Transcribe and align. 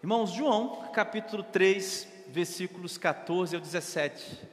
Irmãos, 0.00 0.30
João, 0.30 0.84
capítulo 0.92 1.42
3, 1.42 2.06
versículos 2.28 2.96
14 2.96 3.56
ao 3.56 3.60
17. 3.60 4.48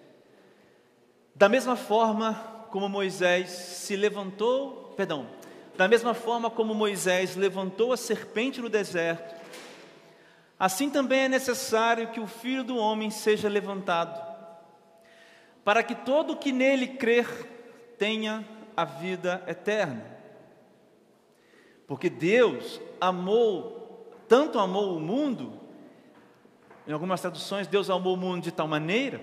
Da 1.36 1.48
mesma 1.48 1.76
forma 1.76 2.34
como 2.72 2.90
Moisés 2.90 3.52
se 3.52 3.96
levantou, 3.96 4.96
perdão, 4.98 5.30
da 5.78 5.88
mesma 5.88 6.16
forma 6.16 6.50
como 6.50 6.74
Moisés 6.74 7.36
levantou 7.36 7.94
a 7.94 7.98
serpente 7.98 8.60
no 8.60 8.70
deserto, 8.70 9.36
assim 10.58 10.90
também 10.90 11.26
é 11.26 11.30
necessário 11.30 12.08
que 12.08 12.20
o 12.20 12.26
filho 12.26 12.64
do 12.64 12.78
homem 12.78 13.12
seja 13.12 13.48
levantado, 13.48 14.20
para 15.64 15.84
que 15.84 15.94
todo 15.94 16.38
que 16.38 16.52
nele 16.52 16.88
crer 16.88 17.28
tenha 18.00 18.44
a 18.76 18.84
vida 18.84 19.44
eterna. 19.46 20.04
Porque 21.86 22.10
Deus 22.10 22.82
amou 23.00 23.85
tanto 24.28 24.60
amou 24.60 24.96
o 24.96 25.00
mundo, 25.00 25.60
em 26.88 26.92
algumas 26.92 27.22
traduções, 27.22 27.68
Deus 27.68 27.90
amou 27.90 28.14
o 28.14 28.18
mundo 28.18 28.44
de 28.44 28.52
tal 28.52 28.68
maneira 28.68 29.22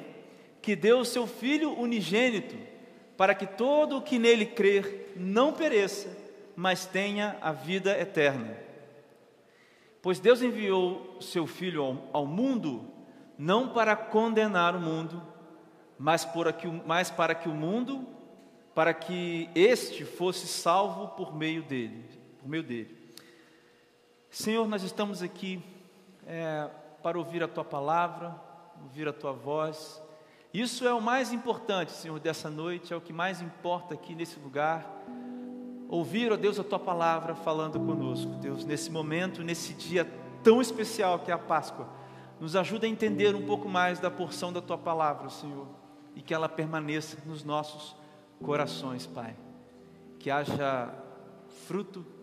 que 0.61 0.77
deu 0.77 1.01
o 1.01 1.05
seu 1.05 1.27
Filho 1.27 1.73
unigênito, 1.79 2.57
para 3.17 3.35
que 3.35 3.47
todo 3.47 3.99
o 3.99 4.03
que 4.03 4.19
nele 4.19 4.47
crer 4.47 5.13
não 5.17 5.53
pereça, 5.53 6.17
mas 6.57 6.87
tenha 6.87 7.37
a 7.41 7.53
vida 7.53 7.99
eterna. 7.99 8.57
Pois 10.01 10.19
Deus 10.21 10.41
enviou 10.41 11.19
seu 11.21 11.47
Filho 11.47 11.83
ao, 11.83 12.09
ao 12.13 12.27
mundo, 12.27 12.89
não 13.39 13.69
para 13.69 13.97
condenar 13.97 14.75
o 14.75 14.81
mundo, 14.81 15.23
mas, 15.99 16.25
por 16.25 16.47
mas 16.87 17.11
para 17.11 17.35
que 17.35 17.49
o 17.49 17.55
mundo, 17.55 18.07
para 18.75 18.95
que 18.95 19.49
este 19.55 20.05
fosse 20.05 20.47
salvo 20.47 21.09
por 21.09 21.35
meio 21.35 21.63
dele, 21.63 22.05
por 22.41 22.49
meio 22.49 22.63
dele. 22.63 23.02
Senhor, 24.33 24.67
nós 24.67 24.83
estamos 24.83 25.23
aqui 25.23 25.63
é, 26.27 26.67
para 27.03 27.19
ouvir 27.19 27.43
a 27.43 27.49
tua 27.49 27.63
palavra, 27.63 28.35
ouvir 28.83 29.07
a 29.07 29.13
tua 29.13 29.31
voz. 29.31 30.03
Isso 30.55 30.89
é 30.89 30.95
o 30.95 31.03
mais 31.03 31.35
importante, 31.35 31.93
Senhor, 31.93 32.19
dessa 32.19 32.49
noite, 32.49 32.95
é 32.95 32.97
o 32.97 33.01
que 33.01 33.13
mais 33.13 33.43
importa 33.43 33.93
aqui 33.93 34.15
nesse 34.15 34.41
lugar. 34.41 34.91
Ouvir, 35.87 36.33
ó 36.33 36.37
Deus, 36.39 36.59
a 36.59 36.65
tua 36.65 36.79
palavra 36.79 37.35
falando 37.35 37.79
conosco, 37.79 38.33
Deus, 38.37 38.65
nesse 38.65 38.91
momento, 38.91 39.43
nesse 39.43 39.75
dia 39.75 40.11
tão 40.43 40.63
especial 40.63 41.19
que 41.19 41.31
é 41.31 41.35
a 41.35 41.39
Páscoa. 41.39 41.87
Nos 42.41 42.57
ajuda 42.57 42.87
a 42.87 42.89
entender 42.89 43.37
um 43.37 43.45
pouco 43.45 43.69
mais 43.69 43.99
da 44.01 44.11
porção 44.11 44.51
da 44.51 44.63
tua 44.63 44.79
palavra, 44.79 45.29
Senhor, 45.29 45.67
e 46.17 46.23
que 46.23 46.33
ela 46.33 46.49
permaneça 46.49 47.19
nos 47.27 47.45
nossos 47.45 47.95
corações, 48.43 49.07
Pai. 49.07 49.37
Que 50.19 50.31
haja 50.31 50.91
fruto 51.67 52.22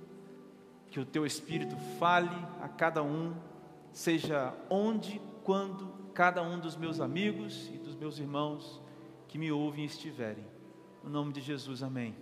que 0.89 0.99
o 0.99 1.05
teu 1.05 1.25
Espírito 1.25 1.75
fale 1.99 2.35
a 2.61 2.67
cada 2.67 3.03
um, 3.03 3.33
seja 3.91 4.53
onde, 4.69 5.21
quando 5.43 5.87
cada 6.13 6.41
um 6.41 6.59
dos 6.59 6.75
meus 6.75 6.99
amigos 6.99 7.69
e 7.73 7.77
dos 7.77 7.95
meus 7.95 8.19
irmãos 8.19 8.81
que 9.27 9.37
me 9.37 9.51
ouvem 9.51 9.85
estiverem. 9.85 10.45
No 11.03 11.09
nome 11.09 11.31
de 11.31 11.41
Jesus, 11.41 11.83
amém. 11.83 12.15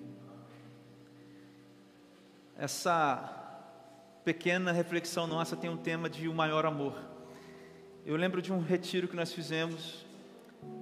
Essa 2.58 3.34
pequena 4.26 4.72
reflexão 4.72 5.26
nossa 5.26 5.56
tem 5.56 5.70
um 5.70 5.78
tema 5.78 6.10
de 6.10 6.28
o 6.28 6.32
um 6.32 6.36
maior 6.36 6.66
amor. 6.66 6.96
Eu 8.06 8.16
lembro 8.16 8.42
de 8.42 8.52
um 8.52 8.60
retiro 8.60 9.08
que 9.08 9.16
nós 9.16 9.32
fizemos 9.32 10.06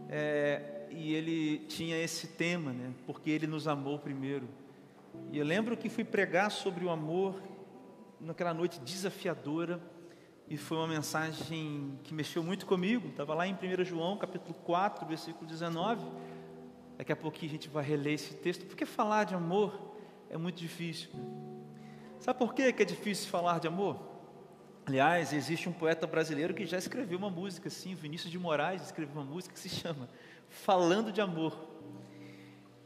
é, 0.09 0.88
e 0.89 1.13
ele 1.13 1.59
tinha 1.67 1.97
esse 1.97 2.28
tema, 2.28 2.72
né? 2.72 2.94
Porque 3.06 3.30
ele 3.30 3.45
nos 3.45 3.67
amou 3.67 4.00
primeiro. 4.00 4.47
E 5.31 5.38
eu 5.38 5.45
lembro 5.45 5.78
que 5.78 5.89
fui 5.89 6.03
pregar 6.03 6.50
sobre 6.50 6.83
o 6.86 6.89
amor 6.89 7.41
naquela 8.19 8.53
noite 8.53 8.80
desafiadora 8.80 9.80
e 10.47 10.58
foi 10.58 10.77
uma 10.77 10.88
mensagem 10.88 11.97
que 12.03 12.13
mexeu 12.13 12.44
muito 12.44 12.66
comigo. 12.66 13.07
Estava 13.09 13.33
lá 13.33 13.47
em 13.47 13.53
1 13.53 13.83
João, 13.83 14.17
capítulo 14.17 14.53
4, 14.63 15.05
versículo 15.05 15.45
19. 15.45 16.05
Daqui 16.97 17.11
a 17.11 17.16
pouquinho 17.16 17.49
a 17.49 17.53
gente 17.53 17.67
vai 17.67 17.83
reler 17.83 18.13
esse 18.13 18.35
texto, 18.35 18.66
porque 18.66 18.85
falar 18.85 19.23
de 19.23 19.34
amor 19.34 19.95
é 20.29 20.38
muito 20.38 20.57
difícil. 20.57 21.09
Sabe 22.19 22.39
por 22.39 22.53
que 22.53 22.62
é 22.62 22.85
difícil 22.85 23.29
falar 23.29 23.59
de 23.59 23.67
amor? 23.67 24.00
Aliás, 24.85 25.34
existe 25.34 25.68
um 25.68 25.73
poeta 25.73 26.06
brasileiro 26.06 26.53
que 26.53 26.66
já 26.66 26.78
escreveu 26.78 27.18
uma 27.18 27.29
música 27.29 27.68
assim, 27.68 27.95
Vinícius 27.95 28.31
de 28.31 28.38
Moraes 28.38 28.84
escreveu 28.84 29.16
uma 29.16 29.23
música 29.23 29.53
que 29.53 29.59
se 29.59 29.69
chama 29.69 30.07
Falando 30.47 31.12
de 31.12 31.22
Amor. 31.22 31.57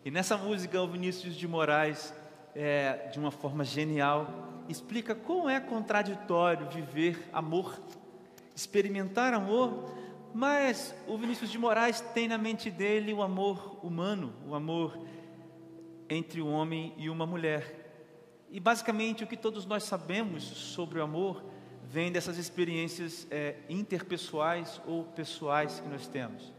E 0.06 0.10
nessa 0.10 0.38
música, 0.38 0.82
o 0.82 0.88
Vinícius 0.88 1.36
de 1.36 1.46
Moraes, 1.46 2.14
é, 2.56 3.10
de 3.12 3.20
uma 3.20 3.32
forma 3.32 3.66
genial, 3.66 4.59
explica 4.70 5.16
como 5.16 5.50
é 5.50 5.60
contraditório 5.60 6.70
viver 6.70 7.28
amor, 7.34 7.82
experimentar 8.56 9.34
amor, 9.34 9.92
mas 10.34 10.94
o 11.08 11.18
Vinícius 11.18 11.50
de 11.50 11.58
Moraes 11.58 12.02
tem 12.02 12.28
na 12.28 12.38
mente 12.38 12.70
dele 12.70 13.12
o 13.14 13.24
amor 13.24 13.80
humano, 13.84 14.32
o 14.48 14.54
amor 14.54 14.98
entre 16.08 16.42
um 16.42 16.52
homem 16.52 16.94
e 16.98 17.10
uma 17.10 17.26
mulher. 17.26 17.76
E 18.52 18.60
basicamente 18.60 19.24
o 19.24 19.28
que 19.28 19.36
todos 19.36 19.66
nós 19.66 19.84
sabemos 19.84 20.44
sobre 20.44 21.00
o 21.00 21.04
amor 21.04 21.44
vem 21.84 22.12
dessas 22.12 22.38
experiências 22.38 23.28
é, 23.32 23.56
interpessoais 23.68 24.80
ou 24.86 25.04
pessoais 25.04 25.80
que 25.80 25.90
nós 25.90 26.08
temos. 26.08 26.54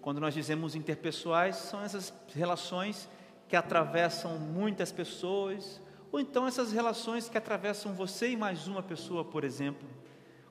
Quando 0.00 0.20
nós 0.20 0.34
dizemos 0.34 0.74
interpessoais, 0.74 1.56
são 1.56 1.82
essas 1.82 2.12
relações 2.34 3.08
que 3.48 3.56
atravessam 3.56 4.38
muitas 4.38 4.92
pessoas, 4.92 5.80
ou 6.12 6.18
então 6.18 6.46
essas 6.46 6.72
relações 6.72 7.28
que 7.28 7.38
atravessam 7.38 7.92
você 7.92 8.30
e 8.30 8.36
mais 8.36 8.66
uma 8.66 8.82
pessoa, 8.82 9.24
por 9.24 9.44
exemplo, 9.44 9.88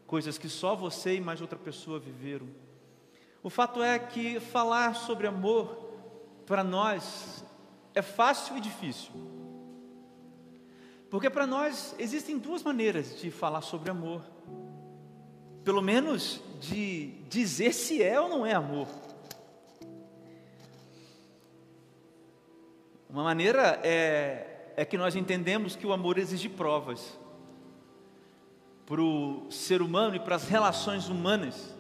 coisas 0.08 0.38
que 0.38 0.48
só 0.48 0.76
você 0.76 1.16
e 1.16 1.22
mais 1.22 1.42
outra 1.42 1.60
pessoa 1.60 2.00
viveram. 2.00 2.48
O 3.44 3.50
fato 3.50 3.84
é 3.84 3.98
que 4.00 4.40
falar 4.40 4.96
sobre 4.96 5.28
amor 5.28 5.90
para 6.46 6.64
nós 6.64 7.44
é 7.94 8.02
fácil 8.02 8.58
e 8.58 8.62
difícil. 8.62 9.12
Porque 11.10 11.30
para 11.30 11.48
nós 11.48 11.96
existem 11.98 12.38
duas 12.38 12.64
maneiras 12.64 13.20
de 13.20 13.32
falar 13.32 13.62
sobre 13.62 13.90
amor. 13.90 14.22
Pelo 15.64 15.82
menos 15.82 16.42
de 16.62 17.08
dizer 17.30 17.74
se 17.74 18.02
é 18.02 18.20
ou 18.20 18.30
não 18.30 18.46
é 18.46 18.54
amor. 18.54 18.88
Uma 23.10 23.24
maneira 23.24 23.80
é 23.84 24.59
é 24.80 24.86
que 24.86 24.98
nós 24.98 25.14
entendemos 25.14 25.76
que 25.76 25.86
o 25.86 25.92
amor 25.92 26.18
exige 26.18 26.48
provas. 26.48 27.20
Para 28.86 29.02
o 29.02 29.52
ser 29.52 29.82
humano 29.82 30.16
e 30.16 30.22
para 30.22 30.38
as 30.38 30.48
relações 30.48 31.10
humanas, 31.10 31.76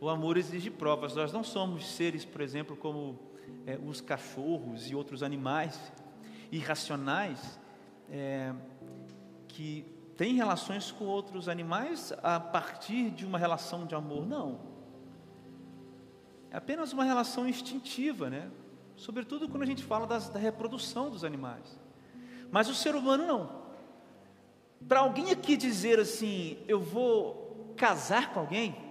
o 0.00 0.08
amor 0.08 0.36
exige 0.36 0.70
provas. 0.70 1.16
Nós 1.16 1.32
não 1.32 1.42
somos 1.42 1.84
seres, 1.84 2.24
por 2.24 2.40
exemplo, 2.40 2.76
como 2.76 3.18
é, 3.66 3.76
os 3.84 4.00
cachorros 4.00 4.88
e 4.88 4.94
outros 4.94 5.24
animais 5.24 5.92
irracionais 6.52 7.58
é, 8.08 8.54
que 9.48 9.84
têm 10.16 10.36
relações 10.36 10.92
com 10.92 11.04
outros 11.04 11.48
animais 11.48 12.12
a 12.22 12.38
partir 12.38 13.10
de 13.10 13.26
uma 13.26 13.38
relação 13.38 13.84
de 13.86 13.96
amor. 13.96 14.24
Não. 14.24 14.60
É 16.48 16.58
apenas 16.58 16.92
uma 16.92 17.02
relação 17.02 17.48
instintiva, 17.48 18.30
né? 18.30 18.48
Sobretudo 18.94 19.48
quando 19.48 19.64
a 19.64 19.66
gente 19.66 19.82
fala 19.82 20.06
das, 20.06 20.28
da 20.28 20.38
reprodução 20.38 21.10
dos 21.10 21.24
animais. 21.24 21.85
Mas 22.50 22.68
o 22.68 22.74
ser 22.74 22.94
humano 22.94 23.26
não. 23.26 23.66
Para 24.88 25.00
alguém 25.00 25.30
aqui 25.30 25.56
dizer 25.56 25.98
assim, 25.98 26.58
eu 26.68 26.80
vou 26.80 27.74
casar 27.76 28.32
com 28.32 28.40
alguém, 28.40 28.86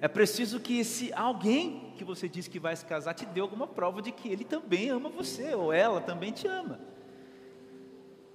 é 0.00 0.06
preciso 0.06 0.60
que 0.60 0.78
esse 0.78 1.12
alguém 1.12 1.92
que 1.96 2.04
você 2.04 2.28
diz 2.28 2.46
que 2.46 2.60
vai 2.60 2.74
se 2.76 2.84
casar 2.84 3.14
te 3.14 3.26
dê 3.26 3.40
alguma 3.40 3.66
prova 3.66 4.00
de 4.00 4.12
que 4.12 4.28
ele 4.28 4.44
também 4.44 4.90
ama 4.90 5.08
você, 5.08 5.54
ou 5.54 5.72
ela 5.72 6.00
também 6.00 6.30
te 6.30 6.46
ama. 6.46 6.78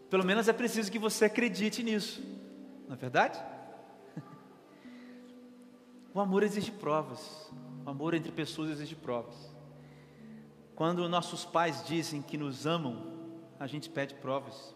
Pelo 0.10 0.26
menos 0.26 0.48
é 0.50 0.54
preciso 0.54 0.92
que 0.92 1.00
você 1.00 1.26
acredite 1.26 1.82
nisso, 1.82 2.22
não 2.88 2.96
é 2.96 2.98
verdade? 2.98 3.40
O 6.16 6.20
amor 6.20 6.44
exige 6.44 6.70
provas, 6.70 7.52
o 7.84 7.90
amor 7.90 8.14
entre 8.14 8.32
pessoas 8.32 8.70
exige 8.70 8.94
provas. 8.94 9.34
Quando 10.76 11.10
nossos 11.10 11.44
pais 11.44 11.84
dizem 11.88 12.22
que 12.22 12.38
nos 12.38 12.68
amam, 12.68 13.23
a 13.64 13.68
gente 13.68 13.90
pede 13.90 14.14
provas. 14.16 14.76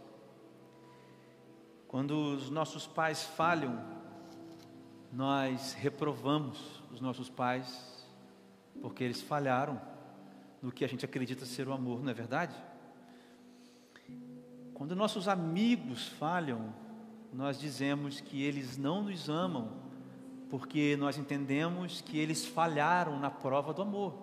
Quando 1.89 2.11
os 2.35 2.49
nossos 2.49 2.87
pais 2.87 3.21
falham, 3.21 3.83
nós 5.11 5.73
reprovamos 5.73 6.81
os 6.89 7.01
nossos 7.01 7.29
pais, 7.29 8.07
porque 8.81 9.03
eles 9.03 9.21
falharam 9.21 9.81
no 10.61 10.71
que 10.71 10.85
a 10.85 10.87
gente 10.87 11.03
acredita 11.03 11.45
ser 11.45 11.67
o 11.67 11.73
amor, 11.73 12.01
não 12.01 12.11
é 12.11 12.13
verdade? 12.13 12.55
Quando 14.73 14.95
nossos 14.95 15.27
amigos 15.27 16.07
falham, 16.07 16.73
nós 17.33 17.59
dizemos 17.59 18.21
que 18.21 18.41
eles 18.41 18.77
não 18.77 19.03
nos 19.03 19.27
amam, 19.27 19.69
porque 20.49 20.95
nós 20.95 21.17
entendemos 21.17 21.99
que 21.99 22.17
eles 22.17 22.45
falharam 22.45 23.19
na 23.19 23.29
prova 23.29 23.73
do 23.73 23.81
amor. 23.81 24.13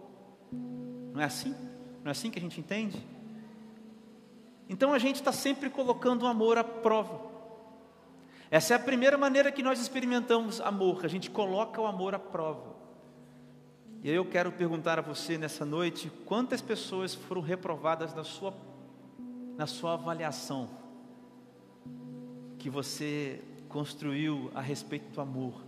Não 1.13 1.21
é 1.21 1.25
assim? 1.25 1.55
Não 2.03 2.07
é 2.07 2.13
assim 2.13 2.31
que 2.31 2.39
a 2.39 2.43
gente 2.43 2.59
entende? 2.59 3.13
Então 4.69 4.93
a 4.93 4.99
gente 4.99 5.17
está 5.17 5.33
sempre 5.33 5.69
colocando 5.69 6.23
o 6.23 6.27
amor 6.27 6.59
à 6.59 6.65
prova. 6.65 7.33
Essa 8.51 8.75
é 8.75 8.77
a 8.77 8.81
primeira 8.81 9.19
maneira 9.19 9.51
que 9.51 9.63
nós 9.63 9.81
experimentamos 9.81 10.61
amor, 10.61 11.05
a 11.05 11.09
gente 11.09 11.31
coloca 11.31 11.81
o 11.81 11.87
amor 11.87 12.15
à 12.15 12.19
prova. 12.19 12.75
E 14.03 14.11
eu 14.11 14.25
quero 14.25 14.53
perguntar 14.53 14.99
a 14.99 15.03
você 15.03 15.39
nessa 15.39 15.65
noite, 15.65 16.11
quantas 16.27 16.61
pessoas 16.61 17.15
foram 17.15 17.41
reprovadas 17.41 18.15
na 18.15 18.23
sua, 18.23 18.55
na 19.57 19.67
sua 19.67 19.95
avaliação 19.95 20.69
que 22.59 22.69
você 22.69 23.43
construiu 23.69 24.51
a 24.55 24.61
respeito 24.61 25.11
do 25.11 25.21
amor? 25.21 25.65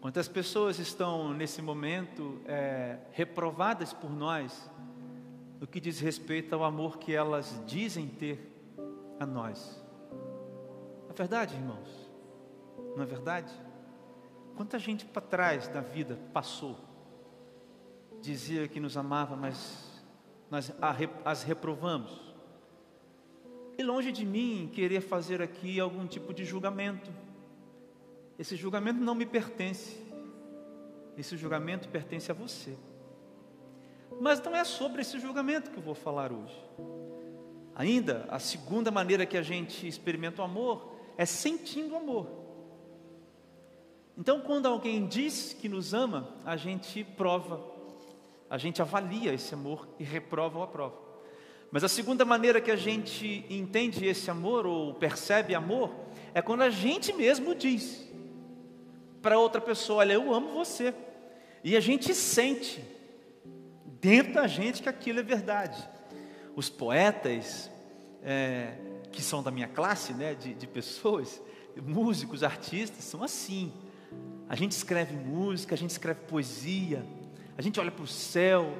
Quantas 0.00 0.28
pessoas 0.28 0.78
estão 0.78 1.34
nesse 1.34 1.60
momento 1.60 2.40
é, 2.46 2.98
reprovadas 3.12 3.92
por 3.92 4.10
nós 4.10 4.70
no 5.60 5.66
que 5.66 5.78
diz 5.78 6.00
respeito 6.00 6.54
ao 6.54 6.64
amor 6.64 6.98
que 6.98 7.14
elas 7.14 7.62
dizem 7.66 8.08
ter 8.08 8.40
a 9.20 9.26
nós? 9.26 9.80
É 11.08 11.12
verdade, 11.12 11.54
irmãos? 11.54 12.10
Não 12.96 13.04
é 13.04 13.06
verdade? 13.06 13.52
Quanta 14.56 14.78
gente 14.78 15.04
para 15.04 15.22
trás 15.22 15.68
da 15.68 15.80
vida 15.80 16.18
passou, 16.32 16.76
dizia 18.20 18.66
que 18.66 18.80
nos 18.80 18.96
amava, 18.96 19.36
mas 19.36 20.02
nós 20.50 20.72
as 21.24 21.42
reprovamos. 21.44 22.34
E 23.78 23.82
longe 23.82 24.10
de 24.10 24.26
mim 24.26 24.68
querer 24.72 25.00
fazer 25.00 25.40
aqui 25.40 25.78
algum 25.78 26.06
tipo 26.06 26.34
de 26.34 26.44
julgamento 26.44 27.10
esse 28.40 28.56
julgamento 28.56 28.98
não 28.98 29.14
me 29.14 29.26
pertence. 29.26 30.00
Esse 31.18 31.36
julgamento 31.36 31.90
pertence 31.90 32.30
a 32.30 32.34
você. 32.34 32.74
Mas 34.20 34.38
não 34.42 34.54
é 34.54 34.62
sobre 34.64 35.00
esse 35.00 35.18
julgamento 35.18 35.70
que 35.70 35.78
eu 35.78 35.82
vou 35.82 35.94
falar 35.94 36.30
hoje. 36.30 36.54
Ainda, 37.74 38.26
a 38.28 38.38
segunda 38.38 38.90
maneira 38.90 39.24
que 39.24 39.38
a 39.38 39.42
gente 39.42 39.88
experimenta 39.88 40.42
o 40.42 40.44
amor 40.44 40.92
é 41.16 41.24
sentindo 41.24 41.96
amor. 41.96 42.28
Então, 44.18 44.42
quando 44.42 44.66
alguém 44.66 45.06
diz 45.06 45.56
que 45.58 45.70
nos 45.70 45.94
ama, 45.94 46.34
a 46.44 46.54
gente 46.54 47.02
prova, 47.02 47.64
a 48.50 48.58
gente 48.58 48.82
avalia 48.82 49.32
esse 49.32 49.54
amor 49.54 49.88
e 49.98 50.04
reprova 50.04 50.58
ou 50.58 50.64
aprova. 50.64 50.98
Mas 51.72 51.82
a 51.82 51.88
segunda 51.88 52.22
maneira 52.22 52.60
que 52.60 52.70
a 52.70 52.76
gente 52.76 53.46
entende 53.48 54.04
esse 54.04 54.30
amor 54.30 54.66
ou 54.66 54.92
percebe 54.92 55.54
amor 55.54 55.94
é 56.34 56.42
quando 56.42 56.60
a 56.60 56.68
gente 56.68 57.10
mesmo 57.14 57.54
diz 57.54 58.06
para 59.22 59.38
outra 59.38 59.62
pessoa: 59.62 60.00
Olha, 60.00 60.12
eu 60.12 60.34
amo 60.34 60.52
você. 60.52 60.92
E 61.64 61.74
a 61.74 61.80
gente 61.80 62.14
sente 62.14 62.99
dentro 64.00 64.34
da 64.34 64.46
gente 64.46 64.82
que 64.82 64.88
aquilo 64.88 65.20
é 65.20 65.22
verdade. 65.22 65.88
Os 66.56 66.68
poetas, 66.68 67.70
é, 68.22 68.74
que 69.12 69.22
são 69.22 69.42
da 69.42 69.50
minha 69.50 69.68
classe, 69.68 70.12
né, 70.14 70.34
de, 70.34 70.54
de 70.54 70.66
pessoas, 70.66 71.40
músicos, 71.82 72.42
artistas, 72.42 73.04
são 73.04 73.22
assim. 73.22 73.72
A 74.48 74.56
gente 74.56 74.72
escreve 74.72 75.14
música, 75.14 75.74
a 75.74 75.78
gente 75.78 75.90
escreve 75.90 76.20
poesia, 76.20 77.04
a 77.56 77.62
gente 77.62 77.78
olha 77.78 77.90
para 77.90 78.04
o 78.04 78.08
céu, 78.08 78.74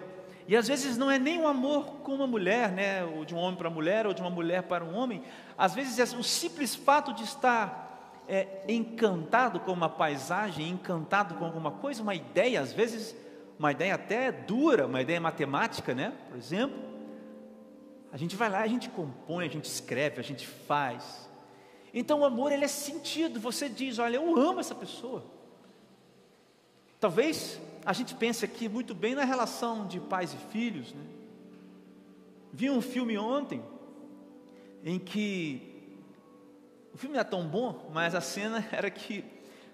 e 0.48 0.56
às 0.56 0.66
vezes 0.66 0.96
não 0.96 1.10
é 1.10 1.18
nem 1.18 1.38
um 1.38 1.46
amor 1.46 1.84
com 2.02 2.12
uma 2.12 2.26
mulher, 2.26 2.72
né, 2.72 3.04
ou 3.04 3.24
de 3.24 3.34
um 3.34 3.38
homem 3.38 3.56
para 3.56 3.68
uma 3.68 3.74
mulher, 3.74 4.06
ou 4.06 4.12
de 4.12 4.20
uma 4.20 4.30
mulher 4.30 4.64
para 4.64 4.84
um 4.84 4.96
homem, 4.96 5.22
às 5.56 5.74
vezes 5.74 5.98
é 5.98 6.16
o 6.16 6.24
simples 6.24 6.74
fato 6.74 7.12
de 7.12 7.22
estar 7.22 8.22
é, 8.26 8.64
encantado 8.68 9.60
com 9.60 9.72
uma 9.72 9.88
paisagem, 9.88 10.68
encantado 10.68 11.34
com 11.34 11.44
alguma 11.44 11.70
coisa, 11.70 12.02
uma 12.02 12.14
ideia, 12.14 12.60
às 12.60 12.72
vezes, 12.72 13.14
uma 13.60 13.72
ideia 13.72 13.94
até 13.94 14.32
dura, 14.32 14.86
uma 14.86 15.02
ideia 15.02 15.20
matemática, 15.20 15.94
né? 15.94 16.14
Por 16.30 16.38
exemplo, 16.38 16.78
a 18.10 18.16
gente 18.16 18.34
vai 18.34 18.48
lá, 18.48 18.60
a 18.60 18.66
gente 18.66 18.88
compõe, 18.88 19.44
a 19.44 19.50
gente 19.50 19.66
escreve, 19.66 20.18
a 20.18 20.24
gente 20.24 20.46
faz. 20.46 21.28
Então 21.92 22.20
o 22.20 22.24
amor 22.24 22.52
ele 22.52 22.64
é 22.64 22.68
sentido. 22.68 23.38
Você 23.38 23.68
diz, 23.68 23.98
olha, 23.98 24.16
eu 24.16 24.34
amo 24.40 24.60
essa 24.60 24.74
pessoa. 24.74 25.22
Talvez 26.98 27.60
a 27.84 27.92
gente 27.92 28.14
pense 28.14 28.46
aqui 28.46 28.66
muito 28.66 28.94
bem 28.94 29.14
na 29.14 29.24
relação 29.24 29.86
de 29.86 30.00
pais 30.00 30.32
e 30.32 30.38
filhos, 30.50 30.94
né? 30.94 31.04
Vi 32.54 32.70
um 32.70 32.80
filme 32.80 33.18
ontem 33.18 33.62
em 34.82 34.98
que 34.98 36.00
o 36.94 36.96
filme 36.96 37.12
não 37.12 37.20
é 37.20 37.24
tão 37.24 37.46
bom, 37.46 37.90
mas 37.92 38.14
a 38.14 38.22
cena 38.22 38.66
era 38.72 38.90
que 38.90 39.22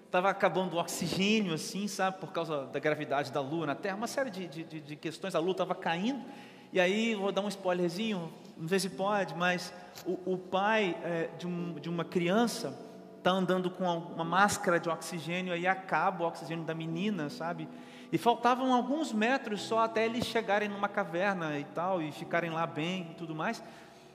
estava 0.07 0.29
acabando 0.29 0.75
o 0.75 0.79
oxigênio, 0.79 1.53
assim, 1.53 1.87
sabe, 1.87 2.17
por 2.17 2.31
causa 2.31 2.65
da 2.67 2.79
gravidade 2.79 3.31
da 3.31 3.41
Lua 3.41 3.65
na 3.65 3.75
Terra, 3.75 3.95
uma 3.95 4.07
série 4.07 4.29
de, 4.29 4.47
de, 4.47 4.81
de 4.81 4.95
questões, 4.95 5.35
a 5.35 5.39
Lua 5.39 5.51
estava 5.51 5.75
caindo, 5.75 6.23
e 6.71 6.79
aí, 6.79 7.13
vou 7.13 7.31
dar 7.31 7.41
um 7.41 7.47
spoilerzinho, 7.47 8.33
não 8.57 8.67
sei 8.67 8.79
se 8.79 8.89
pode, 8.89 9.35
mas 9.35 9.73
o, 10.05 10.33
o 10.33 10.37
pai 10.37 10.97
é, 11.03 11.29
de, 11.37 11.45
um, 11.45 11.73
de 11.75 11.89
uma 11.89 12.03
criança 12.03 12.77
está 13.17 13.31
andando 13.31 13.69
com 13.69 13.83
uma 13.85 14.23
máscara 14.23 14.79
de 14.79 14.89
oxigênio, 14.89 15.53
aí 15.53 15.67
acaba 15.67 16.23
o 16.23 16.27
oxigênio 16.27 16.63
da 16.63 16.73
menina, 16.73 17.29
sabe, 17.29 17.67
e 18.11 18.17
faltavam 18.17 18.73
alguns 18.73 19.11
metros 19.11 19.61
só 19.61 19.79
até 19.79 20.05
eles 20.05 20.25
chegarem 20.25 20.69
numa 20.69 20.87
caverna 20.87 21.59
e 21.59 21.65
tal, 21.65 22.01
e 22.01 22.11
ficarem 22.13 22.49
lá 22.49 22.65
bem 22.65 23.09
e 23.11 23.15
tudo 23.15 23.35
mais, 23.35 23.61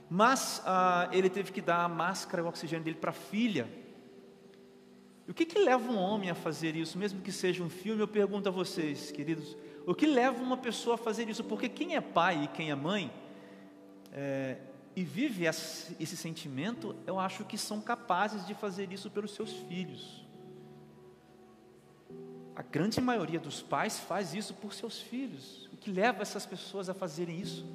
mas 0.08 0.62
ah, 0.64 1.08
ele 1.12 1.28
teve 1.28 1.52
que 1.52 1.60
dar 1.60 1.84
a 1.84 1.88
máscara 1.88 2.42
e 2.42 2.44
o 2.44 2.48
oxigênio 2.48 2.84
dele 2.84 2.96
para 2.96 3.10
a 3.10 3.14
filha. 3.14 3.81
E 5.26 5.30
o 5.30 5.34
que, 5.34 5.46
que 5.46 5.58
leva 5.58 5.90
um 5.90 5.96
homem 5.96 6.30
a 6.30 6.34
fazer 6.34 6.74
isso, 6.74 6.98
mesmo 6.98 7.20
que 7.20 7.30
seja 7.30 7.62
um 7.62 7.70
filme? 7.70 8.00
Eu 8.00 8.08
pergunto 8.08 8.48
a 8.48 8.52
vocês, 8.52 9.10
queridos, 9.10 9.56
o 9.86 9.94
que 9.94 10.06
leva 10.06 10.42
uma 10.42 10.56
pessoa 10.56 10.94
a 10.94 10.98
fazer 10.98 11.28
isso? 11.28 11.44
Porque 11.44 11.68
quem 11.68 11.94
é 11.94 12.00
pai 12.00 12.44
e 12.44 12.48
quem 12.48 12.70
é 12.70 12.74
mãe 12.74 13.12
é, 14.12 14.58
e 14.94 15.02
vive 15.02 15.46
esse, 15.46 15.96
esse 15.98 16.16
sentimento, 16.16 16.94
eu 17.06 17.18
acho 17.18 17.44
que 17.44 17.56
são 17.56 17.80
capazes 17.80 18.46
de 18.46 18.54
fazer 18.54 18.92
isso 18.92 19.10
pelos 19.10 19.34
seus 19.34 19.52
filhos. 19.52 20.22
A 22.54 22.62
grande 22.62 23.00
maioria 23.00 23.40
dos 23.40 23.62
pais 23.62 23.98
faz 23.98 24.34
isso 24.34 24.54
por 24.54 24.74
seus 24.74 25.00
filhos. 25.00 25.68
O 25.72 25.76
que 25.76 25.90
leva 25.90 26.20
essas 26.20 26.44
pessoas 26.44 26.88
a 26.90 26.94
fazerem 26.94 27.40
isso? 27.40 27.66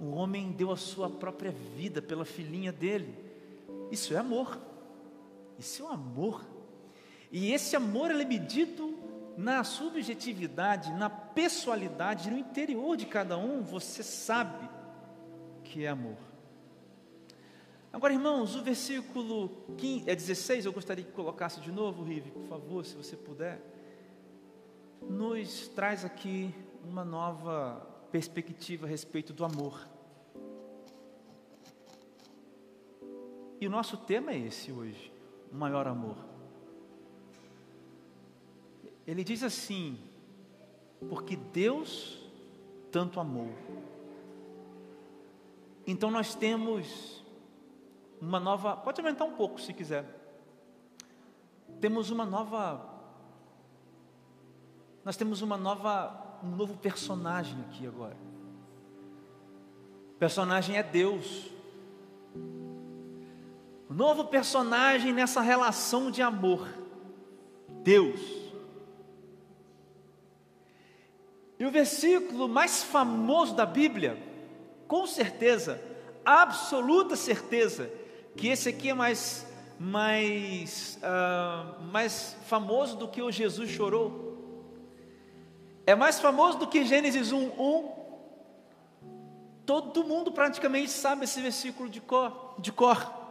O 0.00 0.12
homem 0.12 0.52
deu 0.52 0.72
a 0.72 0.76
sua 0.76 1.10
própria 1.10 1.52
vida 1.76 2.00
pela 2.00 2.24
filhinha 2.24 2.72
dele. 2.72 3.14
Isso 3.90 4.14
é 4.14 4.16
amor. 4.16 4.58
Isso 5.58 5.82
é 5.82 5.86
um 5.86 5.90
amor. 5.90 6.44
E 7.30 7.52
esse 7.52 7.74
amor 7.74 8.10
é 8.10 8.24
medido 8.24 8.96
na 9.36 9.64
subjetividade, 9.64 10.92
na 10.92 11.10
pessoalidade, 11.10 12.30
no 12.30 12.38
interior 12.38 12.96
de 12.96 13.06
cada 13.06 13.36
um. 13.36 13.62
Você 13.62 14.02
sabe 14.02 14.68
que 15.64 15.84
é 15.84 15.88
amor. 15.88 16.16
Agora, 17.92 18.12
irmãos, 18.12 18.56
o 18.56 18.62
versículo 18.62 19.48
15, 19.78 20.10
é 20.10 20.16
16, 20.16 20.66
eu 20.66 20.72
gostaria 20.72 21.04
que 21.04 21.12
colocasse 21.12 21.60
de 21.60 21.70
novo, 21.70 22.02
Rive, 22.02 22.30
por 22.30 22.42
favor, 22.42 22.84
se 22.84 22.96
você 22.96 23.16
puder. 23.16 23.60
Nos 25.00 25.68
traz 25.68 26.04
aqui 26.04 26.52
uma 26.82 27.04
nova 27.04 27.86
perspectiva 28.10 28.86
a 28.86 28.88
respeito 28.88 29.32
do 29.32 29.44
amor. 29.44 29.88
E 33.60 33.66
o 33.66 33.70
nosso 33.70 33.96
tema 33.96 34.32
é 34.32 34.38
esse 34.38 34.72
hoje, 34.72 35.12
o 35.54 35.56
maior 35.56 35.86
amor. 35.86 36.16
Ele 39.06 39.22
diz 39.22 39.44
assim: 39.44 39.96
porque 41.08 41.36
Deus 41.36 42.18
tanto 42.90 43.20
amou. 43.20 43.48
Então 45.86 46.10
nós 46.10 46.34
temos 46.34 47.24
uma 48.20 48.40
nova, 48.40 48.76
pode 48.76 49.00
aumentar 49.00 49.24
um 49.24 49.36
pouco 49.36 49.60
se 49.60 49.72
quiser. 49.72 50.04
Temos 51.80 52.10
uma 52.10 52.26
nova 52.26 52.92
nós 55.04 55.16
temos 55.18 55.42
uma 55.42 55.58
nova 55.58 56.38
um 56.42 56.56
novo 56.56 56.76
personagem 56.76 57.58
aqui 57.68 57.86
agora. 57.86 58.16
O 60.14 60.18
personagem 60.18 60.76
é 60.76 60.82
Deus. 60.82 61.50
Novo 63.94 64.24
personagem 64.24 65.12
nessa 65.12 65.40
relação 65.40 66.10
de 66.10 66.20
amor. 66.20 66.66
Deus. 67.68 68.20
E 71.60 71.64
o 71.64 71.70
versículo 71.70 72.48
mais 72.48 72.82
famoso 72.82 73.54
da 73.54 73.64
Bíblia, 73.64 74.20
com 74.88 75.06
certeza, 75.06 75.80
absoluta 76.24 77.14
certeza, 77.14 77.88
que 78.36 78.48
esse 78.48 78.68
aqui 78.68 78.90
é 78.90 78.94
mais, 78.94 79.46
mais, 79.78 80.98
uh, 80.98 81.80
mais 81.84 82.36
famoso 82.46 82.96
do 82.96 83.06
que 83.06 83.22
o 83.22 83.30
Jesus 83.30 83.70
chorou. 83.70 84.34
É 85.86 85.94
mais 85.94 86.18
famoso 86.18 86.58
do 86.58 86.66
que 86.66 86.84
Gênesis 86.84 87.30
1, 87.30 87.38
1. 87.38 87.92
Todo 89.64 90.02
mundo 90.02 90.32
praticamente 90.32 90.90
sabe 90.90 91.26
esse 91.26 91.40
versículo 91.40 91.88
de 91.88 92.00
cor. 92.00 92.56
De 92.58 92.72
cor. 92.72 93.23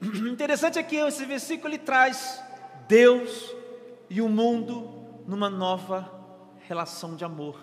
Interessante 0.32 0.78
é 0.78 0.82
que 0.82 0.96
esse 0.96 1.24
versículo 1.24 1.68
ele 1.68 1.78
traz 1.78 2.42
Deus 2.86 3.54
e 4.08 4.20
o 4.22 4.28
mundo 4.28 5.22
numa 5.26 5.50
nova 5.50 6.10
relação 6.60 7.16
de 7.16 7.24
amor. 7.24 7.60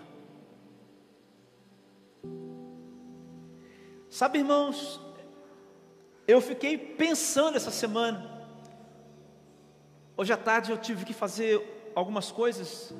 Sabe, 4.08 4.38
irmãos, 4.38 5.00
Eu 6.28 6.40
fiquei 6.40 6.76
pensando 6.76 7.56
essa 7.56 7.70
semana. 7.70 8.28
Hoje 10.16 10.32
à 10.32 10.36
tarde 10.36 10.72
eu 10.72 10.78
tive 10.78 11.04
que 11.04 11.14
fazer 11.14 11.92
algumas 11.94 12.32
coisas. 12.32 12.92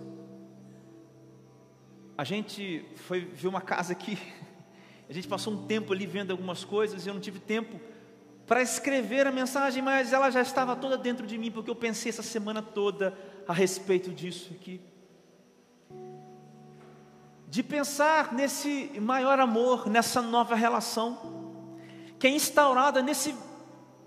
A 2.16 2.22
gente 2.22 2.84
foi 2.94 3.24
ver 3.24 3.48
uma 3.48 3.60
casa 3.60 3.92
aqui. 3.92 4.16
A 5.10 5.12
gente 5.12 5.26
passou 5.26 5.52
um 5.52 5.66
tempo 5.66 5.92
ali 5.92 6.06
vendo 6.06 6.30
algumas 6.32 6.64
coisas 6.64 7.04
e 7.04 7.08
eu 7.08 7.14
não 7.14 7.20
tive 7.20 7.38
tempo 7.38 7.80
para 8.46 8.62
escrever 8.62 9.26
a 9.26 9.32
mensagem, 9.32 9.82
mas 9.82 10.12
ela 10.12 10.30
já 10.30 10.40
estava 10.40 10.76
toda 10.76 10.96
dentro 10.96 11.26
de 11.26 11.36
mim, 11.36 11.50
porque 11.50 11.68
eu 11.70 11.74
pensei 11.74 12.10
essa 12.10 12.22
semana 12.22 12.62
toda 12.62 13.16
a 13.46 13.52
respeito 13.52 14.10
disso 14.10 14.54
aqui. 14.54 14.80
De 17.48 17.62
pensar 17.62 18.32
nesse 18.32 18.92
maior 19.00 19.40
amor, 19.40 19.88
nessa 19.88 20.22
nova 20.22 20.54
relação, 20.54 21.64
que 22.20 22.26
é 22.28 22.30
instaurada 22.30 23.02
nesse, 23.02 23.34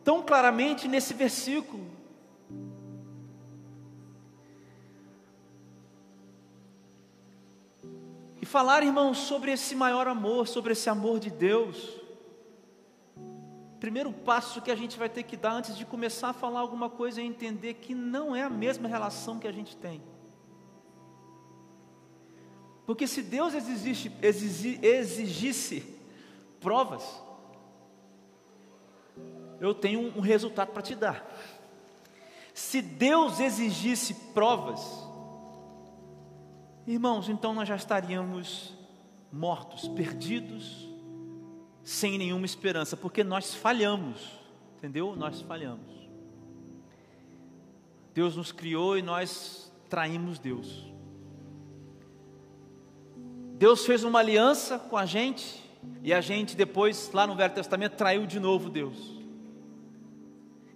tão 0.05 0.21
claramente 0.21 0.87
nesse 0.87 1.13
versículo. 1.13 1.85
E 8.41 8.45
falar, 8.45 8.83
irmãos, 8.83 9.17
sobre 9.17 9.51
esse 9.51 9.75
maior 9.75 10.07
amor, 10.07 10.47
sobre 10.47 10.71
esse 10.71 10.89
amor 10.89 11.19
de 11.19 11.29
Deus 11.29 11.98
primeiro 13.79 14.11
passo 14.11 14.61
que 14.61 14.69
a 14.69 14.75
gente 14.75 14.97
vai 14.99 15.09
ter 15.09 15.23
que 15.23 15.37
dar 15.37 15.53
antes 15.53 15.77
de 15.77 15.85
começar 15.85 16.29
a 16.29 16.33
falar 16.33 16.59
alguma 16.59 16.89
coisa 16.89 17.21
é 17.21 17.23
entender 17.23 17.75
que 17.75 17.95
não 17.95 18.35
é 18.35 18.43
a 18.43 18.49
mesma 18.49 18.87
relação 18.87 19.39
que 19.39 19.47
a 19.47 19.51
gente 19.51 19.75
tem. 19.77 20.01
Porque 22.85 23.07
se 23.07 23.21
Deus 23.21 23.53
exigisse, 23.53 24.11
exigisse 24.81 25.99
provas, 26.59 27.03
eu 29.59 29.73
tenho 29.73 30.01
um 30.17 30.21
resultado 30.21 30.71
para 30.71 30.81
te 30.81 30.95
dar. 30.95 31.25
Se 32.53 32.81
Deus 32.81 33.39
exigisse 33.39 34.13
provas, 34.33 34.81
irmãos, 36.85 37.29
então 37.29 37.53
nós 37.53 37.67
já 37.67 37.75
estaríamos 37.75 38.73
mortos, 39.31 39.87
perdidos, 39.87 40.88
sem 41.89 42.19
nenhuma 42.19 42.45
esperança, 42.45 42.95
porque 42.95 43.23
nós 43.23 43.55
falhamos, 43.55 44.21
entendeu? 44.77 45.15
Nós 45.15 45.41
falhamos. 45.41 45.91
Deus 48.13 48.35
nos 48.35 48.51
criou 48.51 48.95
e 48.95 49.01
nós 49.01 49.73
traímos 49.89 50.37
Deus. 50.37 50.85
Deus 53.55 53.87
fez 53.87 54.03
uma 54.03 54.19
aliança 54.19 54.77
com 54.77 54.95
a 54.95 55.05
gente 55.07 55.63
e 56.03 56.13
a 56.13 56.21
gente 56.21 56.55
depois, 56.55 57.09
lá 57.11 57.25
no 57.25 57.35
Velho 57.35 57.55
Testamento, 57.55 57.95
traiu 57.95 58.27
de 58.27 58.39
novo 58.39 58.69
Deus. 58.69 59.17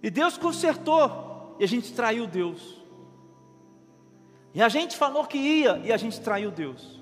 E 0.02 0.10
Deus 0.10 0.36
consertou 0.36 1.56
e 1.60 1.64
a 1.64 1.68
gente 1.68 1.92
traiu 1.92 2.26
Deus. 2.26 2.82
E 4.52 4.60
a 4.60 4.68
gente 4.68 4.96
falou 4.96 5.24
que 5.26 5.38
ia 5.38 5.80
e 5.84 5.92
a 5.92 5.96
gente 5.96 6.20
traiu 6.20 6.50
Deus. 6.50 7.00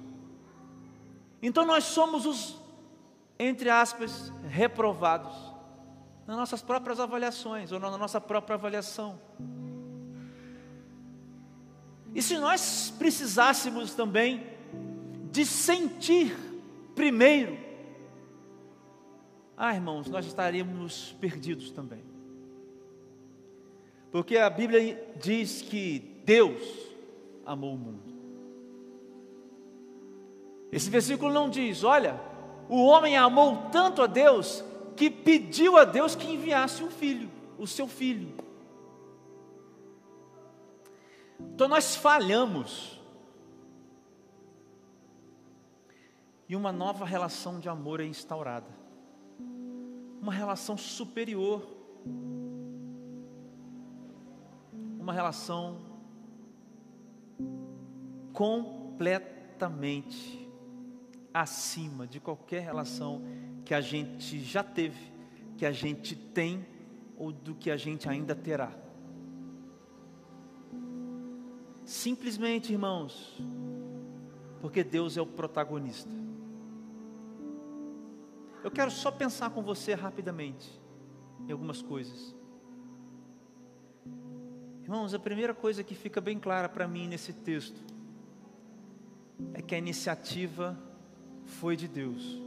Então 1.40 1.64
nós 1.64 1.85
somos 1.85 2.26
os 2.26 2.62
entre 3.47 3.69
aspas, 3.69 4.33
reprovados 4.49 5.33
nas 6.27 6.37
nossas 6.37 6.63
próprias 6.63 7.01
avaliações 7.01 7.73
ou 7.73 7.81
na 7.81 7.97
nossa 7.99 8.21
própria 8.21 8.55
avaliação. 8.55 9.19
E 12.15 12.23
se 12.23 12.37
nós 12.39 12.93
precisássemos 12.99 13.95
também 13.95 14.47
de 15.31 15.45
sentir 15.47 16.37
primeiro, 16.95 17.59
ah, 19.57 19.75
irmãos, 19.75 20.09
nós 20.09 20.27
estaríamos 20.27 21.17
perdidos 21.21 21.71
também. 21.71 22.03
Porque 24.11 24.37
a 24.37 24.51
Bíblia 24.51 25.15
diz 25.21 25.63
que 25.63 26.21
Deus 26.25 26.63
amou 27.47 27.75
o 27.75 27.79
mundo. 27.79 28.13
Esse 30.71 30.89
versículo 30.91 31.33
não 31.33 31.51
diz, 31.51 31.85
olha, 31.85 32.21
o 32.69 32.85
homem 32.85 33.16
amou 33.16 33.71
tanto 33.71 34.02
a 34.02 34.07
Deus 34.07 34.64
que 34.97 35.11
pediu 35.11 35.76
a 35.76 35.85
Deus 35.85 36.14
que 36.14 36.26
enviasse 36.26 36.83
um 36.83 36.90
filho, 36.90 37.31
o 37.59 37.66
seu 37.66 37.88
filho. 37.88 38.33
Então 41.40 41.69
nós 41.69 41.97
falhamos. 41.97 43.00
E 46.49 46.57
uma 46.57 46.73
nova 46.73 47.04
relação 47.04 47.59
de 47.59 47.69
amor 47.69 48.00
é 48.00 48.04
instaurada. 48.04 48.69
Uma 50.21 50.33
relação 50.33 50.76
superior. 50.76 51.66
Uma 54.99 55.12
relação 55.12 55.81
completamente 58.33 60.42
acima 61.33 62.07
de 62.07 62.21
qualquer 62.21 62.62
relação 62.62 63.23
que 63.65 63.75
a 63.75 63.81
gente 63.81 64.41
já 64.41 64.62
teve, 64.62 65.12
que 65.57 65.65
a 65.65 65.73
gente 65.73 66.15
tem 66.15 66.67
ou 67.17 67.33
do 67.33 67.55
que 67.55 67.71
a 67.71 67.77
gente 67.77 68.09
ainda 68.09 68.35
terá. 68.35 68.73
Simplesmente, 71.85 72.73
irmãos, 72.73 73.39
porque 74.61 74.85
Deus 74.85 75.17
é 75.17 75.21
o 75.21 75.27
protagonista. 75.27 76.11
Eu 78.62 78.71
quero 78.71 78.91
só 78.91 79.11
pensar 79.11 79.51
com 79.51 79.62
você 79.62 79.95
rapidamente 79.95 80.81
em 81.49 81.53
algumas 81.53 81.83
coisas. 81.83 82.35
Irmãos, 84.83 85.15
a 85.15 85.19
primeira 85.19 85.55
coisa 85.55 85.83
que 85.83 85.95
fica 85.95 86.21
bem 86.21 86.39
clara 86.39 86.69
para 86.69 86.87
mim 86.87 87.09
nesse 87.09 87.33
texto 87.33 87.81
é 89.55 89.62
que 89.62 89.75
a 89.75 89.79
iniciativa 89.79 90.79
foi 91.52 91.76
de 91.76 91.87
Deus. 91.87 92.40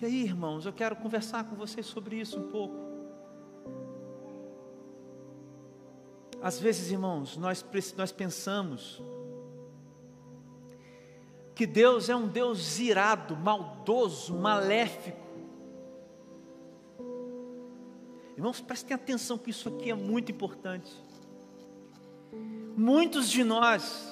E 0.00 0.04
aí, 0.04 0.24
irmãos, 0.24 0.66
eu 0.66 0.72
quero 0.72 0.96
conversar 0.96 1.44
com 1.44 1.54
vocês 1.54 1.86
sobre 1.86 2.16
isso 2.16 2.36
um 2.36 2.50
pouco. 2.50 2.74
Às 6.42 6.58
vezes, 6.58 6.90
irmãos, 6.90 7.36
nós, 7.36 7.64
nós 7.96 8.10
pensamos 8.10 9.00
que 11.54 11.64
Deus 11.64 12.08
é 12.08 12.16
um 12.16 12.26
Deus 12.26 12.80
irado, 12.80 13.36
maldoso, 13.36 14.34
maléfico. 14.34 15.22
Irmãos, 18.36 18.60
prestem 18.60 18.96
atenção 18.96 19.38
que 19.38 19.50
isso 19.50 19.68
aqui 19.68 19.88
é 19.88 19.94
muito 19.94 20.32
importante. 20.32 20.92
Muitos 22.76 23.30
de 23.30 23.44
nós 23.44 24.11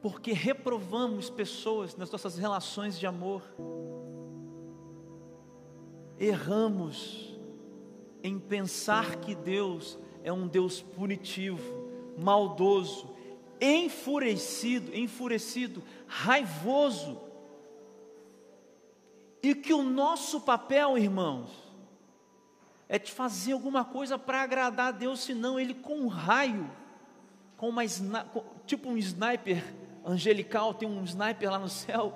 porque 0.00 0.32
reprovamos 0.32 1.28
pessoas 1.28 1.96
nas 1.96 2.10
nossas 2.10 2.38
relações 2.38 2.98
de 2.98 3.06
amor, 3.06 3.42
erramos 6.18 7.36
em 8.22 8.38
pensar 8.38 9.16
que 9.16 9.34
Deus 9.34 9.98
é 10.22 10.32
um 10.32 10.46
Deus 10.46 10.80
punitivo, 10.80 11.88
maldoso, 12.16 13.14
enfurecido, 13.60 14.94
enfurecido, 14.94 15.82
raivoso, 16.06 17.20
e 19.42 19.54
que 19.54 19.72
o 19.72 19.82
nosso 19.82 20.40
papel, 20.40 20.98
irmãos, 20.98 21.50
é 22.88 22.98
de 22.98 23.12
fazer 23.12 23.52
alguma 23.52 23.84
coisa 23.84 24.18
para 24.18 24.42
agradar 24.42 24.88
a 24.88 24.92
Deus, 24.92 25.20
senão 25.20 25.58
Ele 25.58 25.74
com 25.74 25.94
um 25.94 26.08
raio, 26.08 26.68
com 27.56 27.68
uma 27.68 27.82
tipo 28.66 28.88
um 28.88 28.96
sniper 28.96 29.62
angelical, 30.08 30.72
tem 30.72 30.88
um 30.88 31.04
sniper 31.04 31.50
lá 31.50 31.58
no 31.58 31.68
céu, 31.68 32.14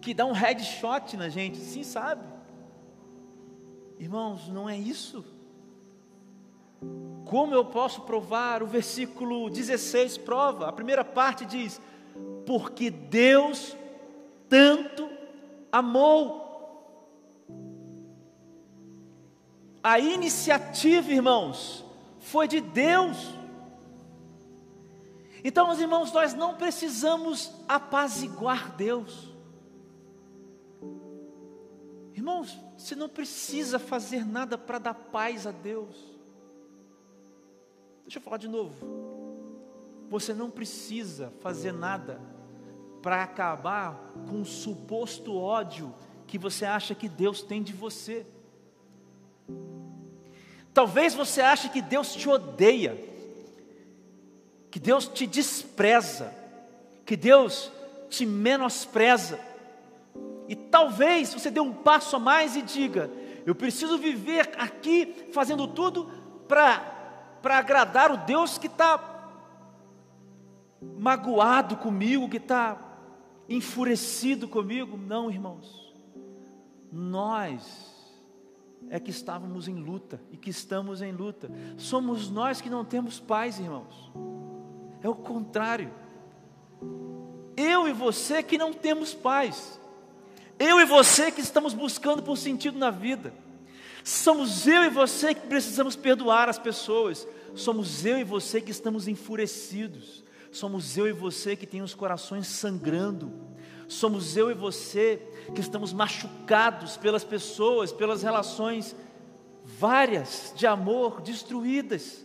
que 0.00 0.14
dá 0.14 0.24
um 0.24 0.32
headshot 0.32 1.16
na 1.16 1.28
gente, 1.28 1.58
sim, 1.58 1.84
sabe? 1.84 2.26
Irmãos, 3.98 4.48
não 4.48 4.68
é 4.68 4.76
isso. 4.76 5.24
Como 7.26 7.54
eu 7.54 7.64
posso 7.64 8.00
provar? 8.02 8.62
O 8.62 8.66
versículo 8.66 9.48
16 9.48 10.18
prova. 10.18 10.68
A 10.68 10.72
primeira 10.72 11.04
parte 11.04 11.44
diz: 11.44 11.80
Porque 12.44 12.90
Deus 12.90 13.76
tanto 14.48 15.08
amou. 15.70 16.42
A 19.82 19.98
iniciativa, 19.98 21.12
irmãos, 21.12 21.84
foi 22.18 22.48
de 22.48 22.60
Deus. 22.60 23.41
Então, 25.44 25.66
meus 25.66 25.80
irmãos, 25.80 26.12
nós 26.12 26.34
não 26.34 26.54
precisamos 26.54 27.52
apaziguar 27.68 28.74
Deus. 28.76 29.32
Irmãos, 32.14 32.56
você 32.76 32.94
não 32.94 33.08
precisa 33.08 33.78
fazer 33.78 34.24
nada 34.24 34.56
para 34.56 34.78
dar 34.78 34.94
paz 34.94 35.46
a 35.46 35.50
Deus. 35.50 35.96
Deixa 38.04 38.18
eu 38.18 38.22
falar 38.22 38.36
de 38.36 38.48
novo. 38.48 38.74
Você 40.08 40.32
não 40.32 40.50
precisa 40.50 41.32
fazer 41.40 41.72
nada 41.72 42.20
para 43.00 43.22
acabar 43.22 44.12
com 44.28 44.42
o 44.42 44.44
suposto 44.46 45.36
ódio 45.36 45.92
que 46.26 46.38
você 46.38 46.64
acha 46.64 46.94
que 46.94 47.08
Deus 47.08 47.42
tem 47.42 47.62
de 47.62 47.72
você. 47.72 48.24
Talvez 50.72 51.14
você 51.14 51.40
ache 51.40 51.68
que 51.68 51.82
Deus 51.82 52.14
te 52.14 52.28
odeia, 52.28 52.96
que 54.72 54.80
Deus 54.80 55.06
te 55.06 55.26
despreza, 55.26 56.34
que 57.04 57.14
Deus 57.14 57.70
te 58.08 58.24
menospreza. 58.24 59.38
E 60.48 60.56
talvez 60.56 61.34
você 61.34 61.50
dê 61.50 61.60
um 61.60 61.74
passo 61.74 62.16
a 62.16 62.18
mais 62.18 62.56
e 62.56 62.62
diga: 62.62 63.10
Eu 63.44 63.54
preciso 63.54 63.98
viver 63.98 64.50
aqui 64.56 65.28
fazendo 65.30 65.68
tudo 65.68 66.10
para 66.48 66.80
agradar 67.44 68.10
o 68.10 68.16
Deus 68.16 68.56
que 68.56 68.66
está 68.66 68.98
magoado 70.98 71.76
comigo, 71.76 72.30
que 72.30 72.38
está 72.38 72.78
enfurecido 73.50 74.48
comigo. 74.48 74.96
Não, 74.96 75.30
irmãos. 75.30 75.94
Nós 76.90 77.92
é 78.88 78.98
que 78.98 79.10
estávamos 79.10 79.68
em 79.68 79.74
luta 79.74 80.18
e 80.30 80.38
que 80.38 80.48
estamos 80.48 81.02
em 81.02 81.12
luta. 81.12 81.50
Somos 81.76 82.30
nós 82.30 82.62
que 82.62 82.70
não 82.70 82.86
temos 82.86 83.20
paz, 83.20 83.58
irmãos. 83.58 84.10
É 85.02 85.08
o 85.08 85.14
contrário. 85.14 85.92
Eu 87.56 87.88
e 87.88 87.92
você 87.92 88.42
que 88.42 88.56
não 88.56 88.72
temos 88.72 89.12
paz. 89.12 89.80
Eu 90.58 90.80
e 90.80 90.84
você 90.84 91.30
que 91.30 91.40
estamos 91.40 91.74
buscando 91.74 92.22
por 92.22 92.36
sentido 92.36 92.78
na 92.78 92.90
vida. 92.90 93.34
Somos 94.04 94.66
eu 94.66 94.84
e 94.84 94.88
você 94.88 95.34
que 95.34 95.46
precisamos 95.46 95.96
perdoar 95.96 96.48
as 96.48 96.58
pessoas. 96.58 97.26
Somos 97.54 98.04
eu 98.04 98.18
e 98.18 98.24
você 98.24 98.60
que 98.60 98.70
estamos 98.70 99.08
enfurecidos. 99.08 100.24
Somos 100.50 100.96
eu 100.96 101.06
e 101.06 101.12
você 101.12 101.56
que 101.56 101.66
tem 101.66 101.82
os 101.82 101.94
corações 101.94 102.46
sangrando. 102.46 103.32
Somos 103.88 104.36
eu 104.36 104.50
e 104.50 104.54
você 104.54 105.20
que 105.54 105.60
estamos 105.60 105.92
machucados 105.92 106.96
pelas 106.96 107.24
pessoas, 107.24 107.92
pelas 107.92 108.22
relações 108.22 108.94
várias 109.64 110.52
de 110.56 110.66
amor 110.66 111.20
destruídas. 111.20 112.24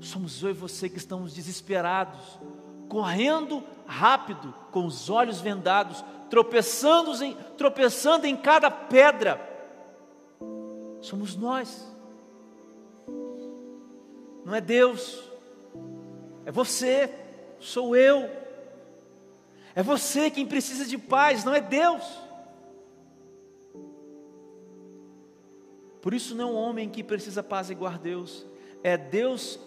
Somos 0.00 0.42
eu 0.42 0.50
e 0.50 0.52
você 0.52 0.88
que 0.88 0.98
estamos 0.98 1.34
desesperados, 1.34 2.38
correndo 2.88 3.62
rápido, 3.86 4.54
com 4.70 4.86
os 4.86 5.10
olhos 5.10 5.40
vendados, 5.40 6.04
tropeçando 6.30 7.12
em, 7.22 7.34
tropeçando 7.56 8.26
em 8.26 8.36
cada 8.36 8.70
pedra. 8.70 9.40
Somos 11.00 11.36
nós, 11.36 11.86
não 14.44 14.54
é 14.54 14.60
Deus. 14.60 15.22
É 16.46 16.50
você, 16.50 17.14
sou 17.60 17.94
eu. 17.94 18.30
É 19.74 19.82
você 19.82 20.30
quem 20.30 20.46
precisa 20.46 20.86
de 20.86 20.96
paz, 20.96 21.44
não 21.44 21.54
é 21.54 21.60
Deus. 21.60 22.02
Por 26.00 26.14
isso 26.14 26.34
não 26.34 26.48
é 26.48 26.52
um 26.52 26.56
homem 26.56 26.88
que 26.88 27.04
precisa 27.04 27.42
paz 27.42 27.68
igual 27.68 27.98
Deus, 27.98 28.46
é 28.82 28.96
Deus 28.96 29.60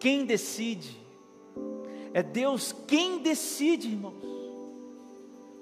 quem 0.00 0.24
decide. 0.24 0.98
É 2.12 2.22
Deus 2.22 2.74
quem 2.88 3.22
decide, 3.22 3.88
irmãos, 3.88 4.24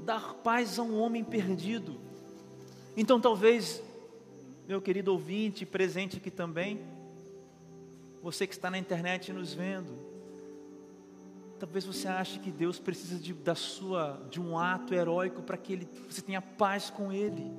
dar 0.01 0.35
paz 0.35 0.79
a 0.79 0.83
um 0.83 0.99
homem 0.99 1.23
perdido. 1.23 2.01
Então 2.97 3.21
talvez, 3.21 3.83
meu 4.67 4.81
querido 4.81 5.13
ouvinte, 5.13 5.67
presente 5.67 6.17
aqui 6.17 6.31
também, 6.31 6.81
você 8.23 8.47
que 8.47 8.55
está 8.55 8.71
na 8.71 8.79
internet 8.79 9.33
nos 9.33 9.53
vendo, 9.53 10.09
Talvez 11.59 11.85
você 11.85 12.07
ache 12.07 12.39
que 12.39 12.53
Deus 12.53 12.79
precisa 12.79 13.19
de, 13.19 13.35
da 13.35 13.55
sua, 13.55 14.25
de 14.31 14.41
um 14.41 14.57
ato 14.57 14.95
heróico 14.95 15.43
para 15.43 15.57
que 15.57 15.73
ele, 15.73 15.89
você 16.09 16.23
tenha 16.23 16.41
paz 16.41 16.89
com 16.89 17.13
Ele. 17.13 17.51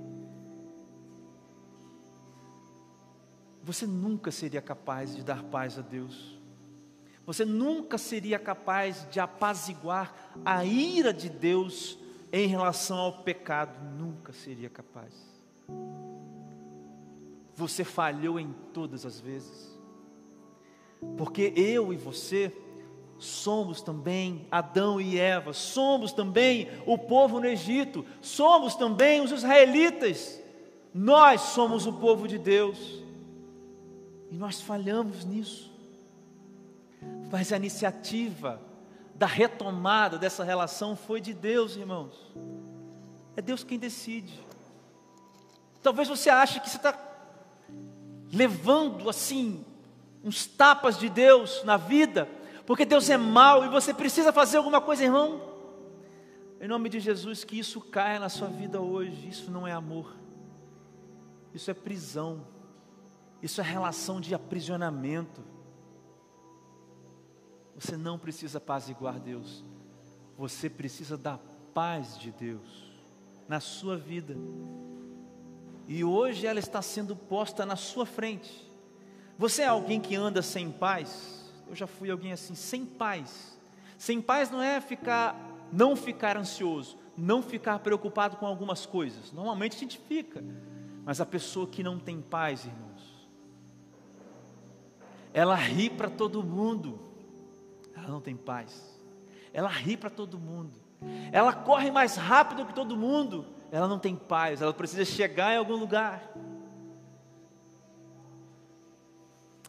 Você 3.61 3.85
nunca 3.85 4.31
seria 4.31 4.61
capaz 4.61 5.15
de 5.15 5.21
dar 5.21 5.43
paz 5.43 5.77
a 5.77 5.81
Deus. 5.81 6.38
Você 7.29 7.45
nunca 7.45 7.99
seria 7.99 8.39
capaz 8.39 9.05
de 9.11 9.19
apaziguar 9.19 10.31
a 10.43 10.65
ira 10.65 11.13
de 11.13 11.29
Deus 11.29 11.95
em 12.33 12.47
relação 12.47 12.97
ao 12.97 13.21
pecado. 13.21 13.77
Nunca 13.99 14.33
seria 14.33 14.67
capaz. 14.67 15.13
Você 17.53 17.83
falhou 17.83 18.39
em 18.39 18.51
todas 18.73 19.05
as 19.05 19.19
vezes. 19.19 19.79
Porque 21.19 21.53
eu 21.55 21.93
e 21.93 21.97
você 21.97 22.51
somos 23.19 23.79
também 23.79 24.47
Adão 24.49 24.99
e 24.99 25.19
Eva, 25.19 25.53
somos 25.53 26.11
também 26.11 26.67
o 26.83 26.97
povo 26.97 27.39
no 27.39 27.45
Egito, 27.45 28.03
somos 28.21 28.73
também 28.73 29.21
os 29.21 29.31
israelitas, 29.31 30.41
nós 30.91 31.41
somos 31.41 31.85
o 31.85 31.93
povo 31.93 32.27
de 32.27 32.39
Deus, 32.39 33.03
e 34.31 34.35
nós 34.35 34.59
falhamos 34.61 35.25
nisso, 35.25 35.69
mas 37.31 37.53
a 37.53 37.57
iniciativa 37.57 38.61
da 39.15 39.25
retomada 39.25 40.17
dessa 40.17 40.43
relação 40.43 40.95
foi 40.95 41.19
de 41.19 41.33
Deus, 41.33 41.75
irmãos, 41.75 42.15
é 43.35 43.41
Deus 43.41 43.63
quem 43.63 43.77
decide. 43.77 44.39
Talvez 45.81 46.07
você 46.07 46.29
ache 46.29 46.59
que 46.59 46.69
você 46.69 46.77
está 46.77 46.97
levando 48.31 49.09
assim 49.09 49.65
uns 50.23 50.45
tapas 50.45 50.97
de 50.97 51.09
Deus 51.09 51.63
na 51.63 51.77
vida, 51.77 52.27
porque 52.65 52.85
Deus 52.85 53.09
é 53.09 53.17
mau 53.17 53.65
e 53.65 53.69
você 53.69 53.93
precisa 53.93 54.33
fazer 54.33 54.57
alguma 54.57 54.81
coisa, 54.81 55.03
irmão. 55.03 55.41
Em 56.61 56.67
nome 56.67 56.89
de 56.89 56.99
Jesus, 56.99 57.43
que 57.43 57.57
isso 57.57 57.79
caia 57.79 58.19
na 58.19 58.27
sua 58.27 58.49
vida 58.49 58.81
hoje. 58.81 59.29
Isso 59.29 59.49
não 59.49 59.65
é 59.65 59.71
amor, 59.71 60.13
isso 61.53 61.71
é 61.71 61.73
prisão, 61.73 62.45
isso 63.41 63.61
é 63.61 63.63
relação 63.63 64.19
de 64.19 64.35
aprisionamento. 64.35 65.41
Você 67.79 67.95
não 67.95 68.19
precisa 68.19 68.57
apaziguar 68.57 69.19
Deus, 69.19 69.63
você 70.37 70.69
precisa 70.69 71.17
da 71.17 71.39
paz 71.73 72.17
de 72.17 72.31
Deus 72.31 72.93
na 73.47 73.59
sua 73.59 73.97
vida. 73.97 74.35
E 75.87 76.03
hoje 76.03 76.45
ela 76.45 76.59
está 76.59 76.81
sendo 76.81 77.15
posta 77.15 77.65
na 77.65 77.75
sua 77.75 78.05
frente. 78.05 78.69
Você 79.37 79.61
é 79.61 79.67
alguém 79.67 79.99
que 79.99 80.15
anda 80.15 80.41
sem 80.41 80.69
paz? 80.69 81.39
eu 81.69 81.75
já 81.75 81.85
fui 81.85 82.09
alguém 82.09 82.33
assim, 82.33 82.55
sem 82.55 82.85
paz. 82.85 83.57
Sem 83.97 84.21
paz 84.21 84.49
não 84.49 84.61
é 84.61 84.81
ficar, 84.81 85.35
não 85.71 85.95
ficar 85.95 86.35
ansioso, 86.35 86.97
não 87.15 87.43
ficar 87.43 87.79
preocupado 87.79 88.37
com 88.37 88.45
algumas 88.45 88.85
coisas. 88.85 89.31
Normalmente 89.31 89.75
a 89.75 89.79
gente 89.79 89.99
fica, 89.99 90.43
mas 91.05 91.21
a 91.21 91.25
pessoa 91.25 91.67
que 91.67 91.83
não 91.83 91.99
tem 91.99 92.21
paz, 92.21 92.65
irmãos, 92.65 93.29
ela 95.31 95.55
ri 95.55 95.89
para 95.89 96.09
todo 96.09 96.43
mundo, 96.43 96.99
ela 98.09 98.15
não 98.15 98.21
tem 98.21 98.35
paz. 98.35 98.99
Ela 99.53 99.69
ri 99.69 99.95
para 99.95 100.09
todo 100.09 100.37
mundo, 100.37 100.79
ela 101.31 101.53
corre 101.53 101.89
mais 101.91 102.15
rápido 102.15 102.65
que 102.65 102.73
todo 102.73 102.97
mundo, 102.97 103.45
ela 103.71 103.87
não 103.87 103.97
tem 103.97 104.15
paz, 104.15 104.61
ela 104.61 104.73
precisa 104.73 105.05
chegar 105.05 105.53
em 105.53 105.57
algum 105.57 105.75
lugar. 105.75 106.31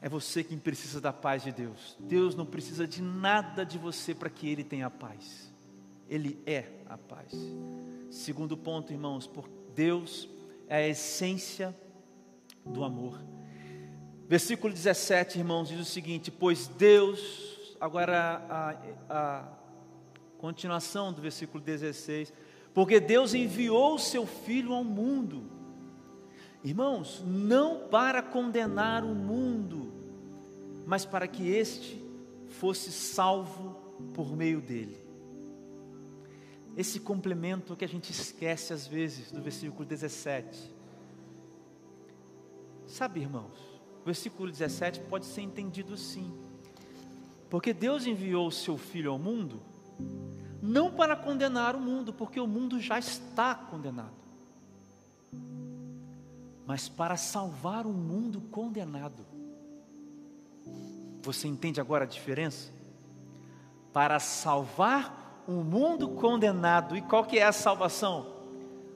É 0.02 0.08
você 0.08 0.42
quem 0.42 0.58
precisa 0.58 1.00
da 1.00 1.12
paz 1.12 1.42
de 1.42 1.52
Deus. 1.52 1.96
Deus 2.00 2.34
não 2.34 2.46
precisa 2.46 2.86
de 2.86 3.02
nada 3.02 3.64
de 3.64 3.76
você 3.78 4.14
para 4.14 4.30
que 4.30 4.48
Ele 4.48 4.64
tenha 4.64 4.88
paz. 4.88 5.52
Ele 6.08 6.42
é 6.46 6.64
a 6.88 6.96
paz. 6.96 7.32
Segundo 8.10 8.56
ponto, 8.56 8.92
irmãos, 8.92 9.26
por 9.26 9.48
Deus 9.74 10.28
é 10.68 10.76
a 10.76 10.88
essência 10.88 11.76
do 12.64 12.82
amor. 12.82 13.20
Versículo 14.26 14.72
17, 14.72 15.38
irmãos, 15.38 15.68
diz 15.68 15.80
o 15.80 15.84
seguinte: 15.84 16.30
Pois 16.30 16.66
Deus, 16.66 17.49
agora 17.80 18.44
a, 18.48 18.76
a 19.08 19.48
continuação 20.38 21.12
do 21.12 21.22
versículo 21.22 21.62
16, 21.62 22.32
porque 22.74 23.00
Deus 23.00 23.34
enviou 23.34 23.94
o 23.94 23.98
seu 23.98 24.26
Filho 24.26 24.72
ao 24.74 24.84
mundo, 24.84 25.50
irmãos, 26.62 27.24
não 27.26 27.88
para 27.88 28.22
condenar 28.22 29.02
o 29.02 29.14
mundo, 29.14 29.92
mas 30.86 31.04
para 31.04 31.26
que 31.26 31.48
este 31.48 32.04
fosse 32.48 32.92
salvo 32.92 33.74
por 34.14 34.36
meio 34.36 34.60
dele. 34.60 34.98
Esse 36.76 37.00
complemento 37.00 37.76
que 37.76 37.84
a 37.84 37.88
gente 37.88 38.10
esquece 38.10 38.72
às 38.72 38.86
vezes 38.86 39.32
do 39.32 39.42
versículo 39.42 39.84
17. 39.84 40.74
Sabe, 42.86 43.20
irmãos, 43.20 43.58
o 44.02 44.04
versículo 44.04 44.50
17 44.50 45.00
pode 45.00 45.26
ser 45.26 45.42
entendido 45.42 45.94
assim. 45.94 46.32
Porque 47.50 47.74
Deus 47.74 48.06
enviou 48.06 48.46
o 48.46 48.52
seu 48.52 48.78
filho 48.78 49.10
ao 49.10 49.18
mundo 49.18 49.60
não 50.62 50.90
para 50.90 51.16
condenar 51.16 51.74
o 51.74 51.80
mundo, 51.80 52.12
porque 52.12 52.38
o 52.38 52.46
mundo 52.46 52.78
já 52.78 52.98
está 52.98 53.54
condenado, 53.54 54.12
mas 56.66 56.88
para 56.88 57.16
salvar 57.16 57.86
o 57.86 57.92
mundo 57.92 58.40
condenado. 58.42 59.24
Você 61.22 61.48
entende 61.48 61.80
agora 61.80 62.04
a 62.04 62.06
diferença? 62.06 62.72
Para 63.92 64.18
salvar 64.20 65.44
um 65.48 65.62
mundo 65.62 66.10
condenado. 66.10 66.96
E 66.96 67.02
qual 67.02 67.24
que 67.24 67.38
é 67.38 67.42
a 67.42 67.52
salvação? 67.52 68.34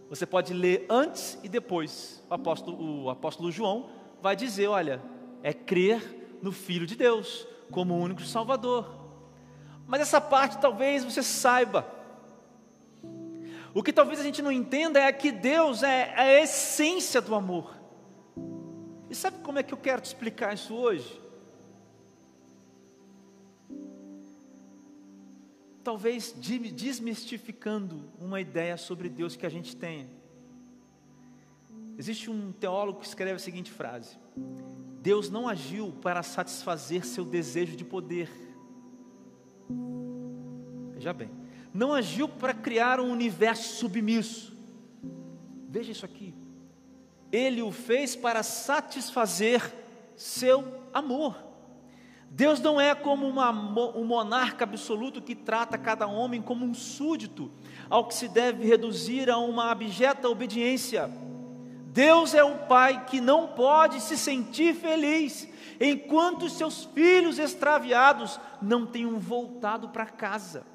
Você 0.09 0.25
pode 0.25 0.55
ler 0.55 0.87
antes 0.89 1.39
e 1.43 1.49
depois. 1.49 2.23
O 2.31 2.35
apóstolo, 2.35 3.05
o 3.05 3.11
apóstolo 3.11 3.51
João 3.51 3.91
vai 4.23 4.37
dizer: 4.37 4.69
olha, 4.69 5.03
é 5.43 5.53
crer 5.53 6.39
no 6.41 6.53
Filho 6.53 6.87
de 6.87 6.95
Deus 6.95 7.47
como 7.75 7.93
o 7.93 7.99
único 7.99 8.23
Salvador. 8.23 8.89
Mas 9.85 10.01
essa 10.01 10.21
parte 10.21 10.59
talvez 10.59 11.05
você 11.05 11.25
saiba. 11.25 11.85
O 13.75 13.83
que 13.83 13.93
talvez 13.93 14.21
a 14.21 14.23
gente 14.23 14.41
não 14.41 14.53
entenda 14.53 15.01
é 15.01 15.13
que 15.13 15.33
Deus 15.33 15.83
é 15.83 16.15
a 16.17 16.41
essência 16.41 17.21
do 17.21 17.35
amor. 17.35 17.77
E 19.11 19.15
sabe 19.15 19.39
como 19.43 19.59
é 19.59 19.65
que 19.65 19.75
eu 19.75 19.79
quero 19.79 20.01
te 20.01 20.07
explicar 20.07 20.55
isso 20.55 20.73
hoje? 20.73 21.21
Talvez 25.83 26.33
desmistificando 26.33 28.09
uma 28.19 28.41
ideia 28.41 28.77
sobre 28.77 29.09
Deus 29.09 29.35
que 29.35 29.45
a 29.45 29.51
gente 29.51 29.77
tenha. 29.77 30.09
Existe 31.99 32.31
um 32.31 32.53
teólogo 32.53 33.01
que 33.01 33.07
escreve 33.07 33.35
a 33.35 33.39
seguinte 33.39 33.71
frase: 33.71 34.17
Deus 35.05 35.29
não 35.29 35.47
agiu 35.47 35.93
para 36.01 36.23
satisfazer 36.23 37.05
seu 37.05 37.27
desejo 37.27 37.77
de 37.77 37.85
poder. 37.85 38.31
Veja 40.95 41.13
bem, 41.13 41.31
não 41.75 41.93
agiu 41.93 42.27
para 42.27 42.55
criar 42.55 42.99
um 42.99 43.13
universo 43.13 43.77
submisso. 43.77 44.57
Veja 45.69 45.93
isso 45.93 46.07
aqui. 46.07 46.33
Ele 47.31 47.61
o 47.61 47.71
fez 47.71 48.17
para 48.17 48.43
satisfazer 48.43 49.61
seu 50.17 50.81
amor. 50.91 51.37
Deus 52.31 52.59
não 52.59 52.81
é 52.81 52.95
como 52.95 53.29
uma, 53.29 53.51
um 53.95 54.05
monarca 54.07 54.65
absoluto 54.65 55.21
que 55.21 55.35
trata 55.35 55.77
cada 55.77 56.07
homem 56.07 56.41
como 56.41 56.65
um 56.65 56.73
súdito, 56.73 57.53
ao 57.91 58.09
que 58.09 58.15
se 58.15 58.27
deve 58.27 58.67
reduzir 58.67 59.29
a 59.29 59.37
uma 59.37 59.71
abjeta 59.71 60.31
obediência. 60.31 61.11
Deus 61.95 62.35
é 62.35 62.43
um 62.43 62.59
pai 62.59 63.05
que 63.05 63.21
não 63.21 63.47
pode 63.47 64.01
se 64.01 64.19
sentir 64.19 64.75
feliz 64.75 65.49
enquanto 65.81 66.51
seus 66.51 66.83
filhos 66.87 67.39
extraviados 67.39 68.41
não 68.61 68.85
tenham 68.85 69.17
voltado 69.21 69.89
para 69.91 70.07
casa. 70.07 70.67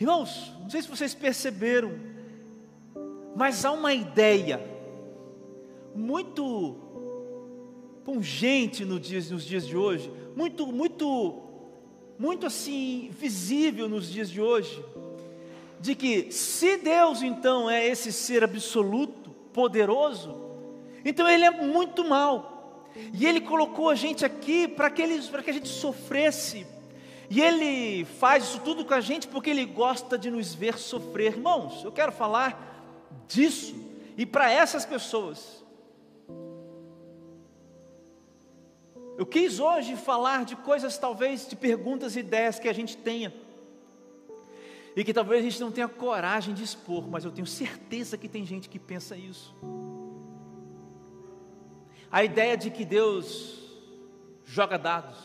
Irmãos, 0.00 0.54
não 0.62 0.70
sei 0.70 0.80
se 0.80 0.88
vocês 0.88 1.14
perceberam, 1.14 2.00
mas 3.36 3.62
há 3.62 3.72
uma 3.72 3.92
ideia 3.92 4.58
muito 5.94 6.78
pungente 8.02 8.86
nos 8.86 9.02
dias, 9.02 9.30
nos 9.30 9.44
dias 9.44 9.66
de 9.66 9.76
hoje, 9.76 10.10
muito, 10.34 10.66
muito, 10.66 11.42
muito 12.18 12.46
assim 12.46 13.10
visível 13.12 13.86
nos 13.86 14.10
dias 14.10 14.30
de 14.30 14.40
hoje, 14.40 14.82
de 15.80 15.94
que 15.94 16.30
se 16.30 16.76
Deus 16.76 17.22
então 17.22 17.68
é 17.68 17.86
esse 17.86 18.12
ser 18.12 18.44
absoluto, 18.44 19.30
poderoso, 19.52 20.38
então 21.04 21.28
Ele 21.28 21.44
é 21.44 21.50
muito 21.50 22.06
mal. 22.06 22.86
E 23.14 23.26
Ele 23.26 23.40
colocou 23.40 23.88
a 23.88 23.94
gente 23.94 24.24
aqui 24.24 24.68
para 24.68 24.90
que, 24.90 25.22
para 25.30 25.42
que 25.42 25.50
a 25.50 25.54
gente 25.54 25.68
sofresse. 25.68 26.66
E 27.30 27.40
Ele 27.40 28.04
faz 28.04 28.44
isso 28.44 28.60
tudo 28.60 28.84
com 28.84 28.92
a 28.92 29.00
gente 29.00 29.26
porque 29.26 29.50
Ele 29.50 29.64
gosta 29.64 30.18
de 30.18 30.30
nos 30.30 30.52
ver 30.52 30.76
sofrer. 30.76 31.32
Irmãos, 31.32 31.82
eu 31.82 31.92
quero 31.92 32.12
falar 32.12 33.08
disso. 33.26 33.74
E 34.18 34.26
para 34.26 34.50
essas 34.50 34.84
pessoas, 34.84 35.64
eu 39.16 39.24
quis 39.24 39.60
hoje 39.60 39.96
falar 39.96 40.44
de 40.44 40.56
coisas, 40.56 40.98
talvez, 40.98 41.48
de 41.48 41.56
perguntas 41.56 42.16
e 42.16 42.20
ideias 42.20 42.58
que 42.58 42.68
a 42.68 42.74
gente 42.74 42.98
tenha 42.98 43.32
e 44.96 45.04
que 45.04 45.14
talvez 45.14 45.40
a 45.40 45.48
gente 45.48 45.60
não 45.60 45.70
tenha 45.70 45.88
coragem 45.88 46.54
de 46.54 46.62
expor, 46.62 47.08
mas 47.08 47.24
eu 47.24 47.30
tenho 47.30 47.46
certeza 47.46 48.18
que 48.18 48.28
tem 48.28 48.44
gente 48.44 48.68
que 48.68 48.78
pensa 48.78 49.16
isso. 49.16 49.54
A 52.10 52.24
ideia 52.24 52.56
de 52.56 52.70
que 52.70 52.84
Deus 52.84 53.60
joga 54.44 54.76
dados. 54.76 55.18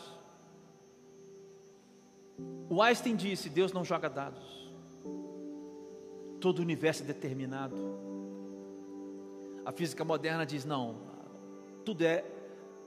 O 2.68 2.80
Einstein 2.80 3.16
disse: 3.16 3.48
Deus 3.48 3.72
não 3.72 3.84
joga 3.84 4.08
dados. 4.08 4.70
Todo 6.40 6.60
o 6.60 6.62
universo 6.62 7.02
é 7.02 7.06
determinado. 7.06 7.76
A 9.64 9.72
física 9.72 10.04
moderna 10.04 10.46
diz: 10.46 10.64
não, 10.64 10.96
tudo 11.84 12.04
é, 12.04 12.24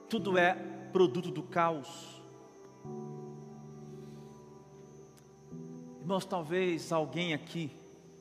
tudo 0.07 0.37
é 0.37 0.53
produto 0.93 1.29
do 1.29 1.43
caos. 1.43 2.21
Irmãos, 6.09 6.25
talvez 6.25 6.91
alguém 6.91 7.35
aqui 7.35 7.69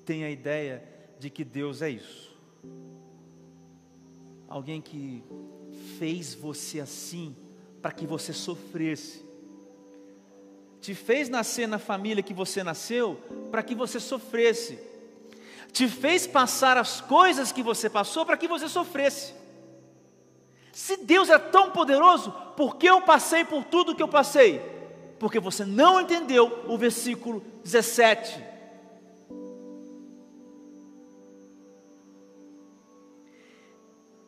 tenha 0.04 0.26
a 0.26 0.30
ideia 0.30 0.86
de 1.18 1.30
que 1.30 1.42
Deus 1.42 1.80
é 1.80 1.88
isso. 1.88 2.36
Alguém 4.46 4.78
que 4.78 5.24
fez 5.98 6.34
você 6.34 6.80
assim 6.80 7.34
para 7.80 7.90
que 7.90 8.06
você 8.06 8.34
sofresse. 8.34 9.24
Te 10.82 10.94
fez 10.94 11.30
nascer 11.30 11.66
na 11.66 11.78
família 11.78 12.22
que 12.22 12.34
você 12.34 12.62
nasceu 12.62 13.18
para 13.50 13.62
que 13.62 13.74
você 13.74 13.98
sofresse. 13.98 14.78
Te 15.72 15.88
fez 15.88 16.26
passar 16.26 16.76
as 16.76 17.00
coisas 17.00 17.52
que 17.52 17.62
você 17.62 17.88
passou 17.88 18.26
para 18.26 18.36
que 18.36 18.46
você 18.46 18.68
sofresse. 18.68 19.32
Se 20.74 20.98
Deus 20.98 21.30
é 21.30 21.38
tão 21.38 21.70
poderoso, 21.70 22.32
por 22.54 22.76
que 22.76 22.84
eu 22.84 23.00
passei 23.00 23.46
por 23.46 23.64
tudo 23.64 23.94
que 23.94 24.02
eu 24.02 24.08
passei? 24.08 24.77
Porque 25.18 25.40
você 25.40 25.64
não 25.64 26.00
entendeu 26.00 26.64
o 26.68 26.78
versículo 26.78 27.42
17. 27.64 28.44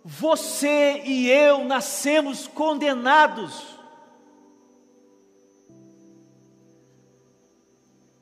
Você 0.04 1.02
e 1.04 1.30
eu 1.30 1.64
nascemos 1.64 2.46
condenados. 2.48 3.78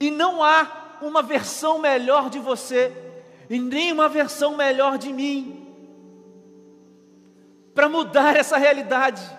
E 0.01 0.11
não 0.11 0.45
há 0.45 0.99
uma 1.01 1.23
versão 1.23 1.79
melhor 1.79 2.29
de 2.29 2.39
você, 2.39 2.93
e 3.49 3.59
nem 3.59 3.93
uma 3.93 4.09
versão 4.09 4.57
melhor 4.57 4.99
de 4.99 5.13
mim, 5.13 5.75
para 7.75 7.89
mudar 7.89 8.37
essa 8.37 8.57
realidade 8.57 9.38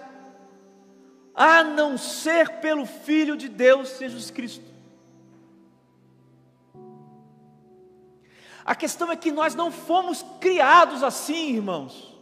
a 1.33 1.63
não 1.63 1.97
ser 1.97 2.59
pelo 2.59 2.85
Filho 2.85 3.37
de 3.37 3.47
Deus, 3.47 3.97
Jesus 3.97 4.29
Cristo. 4.31 4.65
A 8.65 8.75
questão 8.75 9.11
é 9.11 9.15
que 9.15 9.31
nós 9.31 9.55
não 9.55 9.71
fomos 9.71 10.23
criados 10.39 11.01
assim, 11.01 11.55
irmãos. 11.55 12.15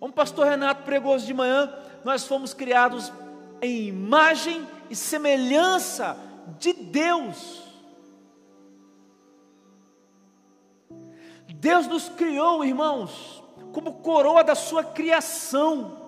Como 0.00 0.12
o 0.12 0.14
pastor 0.14 0.46
Renato 0.46 0.82
pregou 0.82 1.14
hoje 1.14 1.26
de 1.26 1.34
manhã, 1.34 1.72
nós 2.04 2.26
fomos 2.26 2.54
criados 2.54 3.12
em 3.60 3.88
imagem 3.88 4.66
e 4.90 4.96
semelhança 4.96 6.16
de 6.58 6.72
Deus. 6.72 7.68
Deus 11.60 11.88
nos 11.88 12.08
criou, 12.08 12.64
irmãos, 12.64 13.42
como 13.72 13.94
coroa 13.94 14.44
da 14.44 14.54
sua 14.54 14.84
criação 14.84 16.07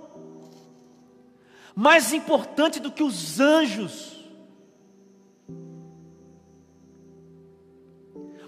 mais 1.80 2.12
importante 2.12 2.78
do 2.78 2.92
que 2.92 3.02
os 3.02 3.40
anjos. 3.40 4.22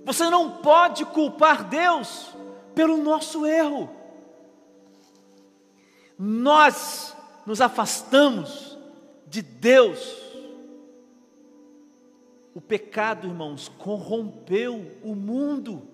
Você 0.05 0.29
não 0.29 0.59
pode 0.59 1.07
culpar 1.07 1.67
Deus 1.67 2.29
pelo 2.75 2.99
nosso 2.99 3.47
erro. 3.47 3.89
Nós 6.19 7.17
nos 7.47 7.63
afastamos 7.63 8.79
de 9.27 9.41
Deus. 9.41 10.15
O 12.55 12.61
pecado, 12.61 13.27
irmãos, 13.27 13.67
corrompeu 13.79 14.99
o 15.03 15.15
mundo 15.15 15.89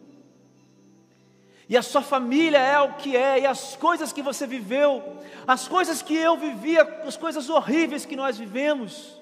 e 1.69 1.77
a 1.77 1.83
sua 1.83 2.01
família 2.01 2.59
é 2.59 2.81
o 2.81 2.95
que 2.95 3.15
é, 3.15 3.41
e 3.41 3.47
as 3.47 3.77
coisas 3.77 4.11
que 4.11 4.23
você 4.23 4.47
viveu, 4.47 5.19
as 5.47 5.69
coisas 5.69 6.01
que 6.01 6.15
eu 6.15 6.37
vivia, 6.37 6.83
as 7.07 7.17
coisas 7.17 7.51
horríveis 7.51 8.07
que 8.07 8.17
nós 8.17 8.39
vivemos, 8.39 9.21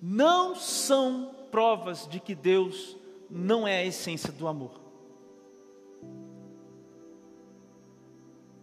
não 0.00 0.56
são 0.56 1.32
provas 1.52 2.08
de 2.08 2.18
que 2.18 2.34
Deus 2.34 2.96
não 3.30 3.68
é 3.68 3.78
a 3.78 3.84
essência 3.84 4.32
do 4.32 4.48
amor, 4.48 4.80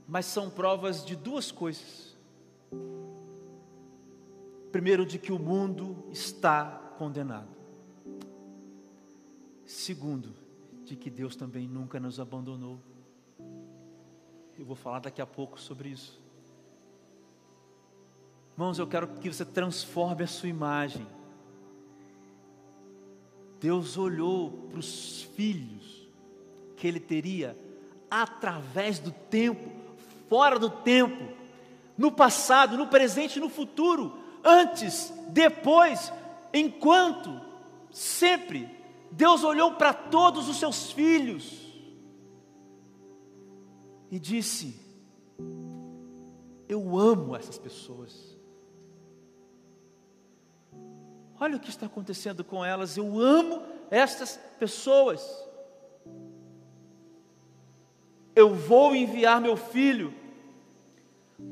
mas 0.06 0.25
são 0.25 0.49
provas 0.49 1.06
de 1.06 1.15
duas 1.15 1.49
coisas. 1.49 2.17
Primeiro, 4.69 5.06
de 5.06 5.17
que 5.17 5.32
o 5.32 5.39
mundo 5.39 6.03
está 6.12 6.65
condenado. 6.97 7.56
Segundo, 9.65 10.46
de 10.88 10.95
que 10.95 11.10
Deus 11.10 11.36
também 11.36 11.67
nunca 11.67 12.00
nos 12.00 12.17
abandonou. 12.17 12.80
Eu 14.58 14.65
vou 14.65 14.76
falar 14.76 15.00
daqui 15.00 15.21
a 15.21 15.26
pouco 15.26 15.60
sobre 15.60 15.89
isso. 15.89 16.17
Irmãos, 18.54 18.80
eu 18.80 18.88
quero 18.88 19.06
que 19.06 19.32
você 19.32 19.43
transforme 19.43 20.23
a 20.23 20.28
sua 20.28 20.47
imagem. 20.47 21.06
Deus 23.60 23.97
olhou 23.97 24.50
para 24.69 24.80
os 24.80 25.23
filhos 25.36 26.08
que 26.78 26.88
ele 26.88 27.02
teria 27.02 27.58
através 28.10 28.97
do 28.97 29.12
tempo, 29.12 29.69
fora 30.30 30.58
do 30.58 30.69
tempo, 30.69 31.34
no 31.97 32.13
passado, 32.13 32.78
no 32.78 32.88
presente 32.88 33.36
e 33.36 33.41
no 33.41 33.50
futuro, 33.50 34.17
antes, 34.41 35.13
depois, 35.30 36.13
enquanto, 36.54 37.41
sempre. 37.91 38.76
Deus 39.11 39.43
olhou 39.43 39.73
para 39.73 39.93
todos 39.93 40.47
os 40.49 40.57
seus 40.57 40.91
filhos 40.91 41.67
e 44.11 44.19
disse: 44.19 44.79
Eu 46.67 46.97
amo 46.97 47.35
essas 47.35 47.57
pessoas. 47.57 48.37
Olha 51.39 51.57
o 51.57 51.59
que 51.59 51.69
está 51.69 51.85
acontecendo 51.85 52.43
com 52.43 52.65
elas. 52.65 52.97
Eu 52.97 53.19
amo 53.19 53.61
estas 53.91 54.37
pessoas. 54.59 55.23
Eu 58.35 58.53
vou 58.53 58.95
enviar 58.95 59.41
meu 59.41 59.55
filho 59.55 60.13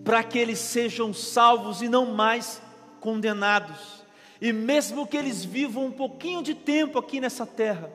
para 0.04 0.24
que 0.24 0.38
eles 0.38 0.60
sejam 0.60 1.14
salvos 1.14 1.82
e 1.82 1.90
não 1.90 2.14
mais 2.14 2.62
condenados. 3.00 4.05
E 4.46 4.54
mesmo 4.54 5.08
que 5.08 5.18
eles 5.18 5.44
vivam 5.44 5.86
um 5.86 5.92
pouquinho 5.92 6.44
de 6.44 6.54
tempo 6.54 7.00
aqui 7.00 7.20
nessa 7.20 7.48
terra, 7.48 7.92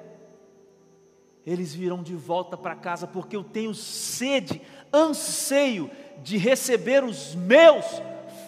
eles 1.47 1.73
virão 1.73 2.03
de 2.03 2.17
volta 2.17 2.57
para 2.57 2.75
casa, 2.75 3.07
porque 3.07 3.37
eu 3.37 3.45
tenho 3.45 3.73
sede, 3.73 4.61
anseio 4.93 5.89
de 6.25 6.37
receber 6.37 7.05
os 7.05 7.37
meus 7.37 7.87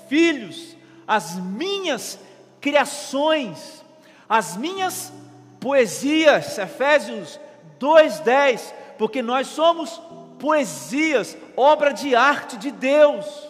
filhos, 0.09 0.77
as 1.07 1.37
minhas 1.37 2.19
criações, 2.61 3.85
as 4.29 4.57
minhas 4.57 5.13
poesias, 5.61 6.59
Efésios 6.59 7.39
2:10, 7.79 8.75
porque 8.99 9.23
nós 9.23 9.47
somos 9.47 10.03
poesias, 10.41 11.37
obra 11.57 11.93
de 11.93 12.17
arte 12.17 12.57
de 12.57 12.73
Deus. 12.73 13.49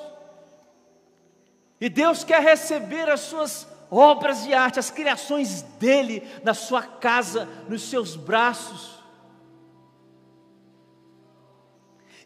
E 1.80 1.88
Deus 1.88 2.22
quer 2.22 2.42
receber 2.42 3.08
as 3.08 3.20
suas 3.20 3.71
obras 3.92 4.44
de 4.44 4.54
arte, 4.54 4.78
as 4.78 4.90
criações 4.90 5.60
dele 5.78 6.26
na 6.42 6.54
sua 6.54 6.82
casa, 6.82 7.46
nos 7.68 7.82
seus 7.82 8.16
braços. 8.16 8.98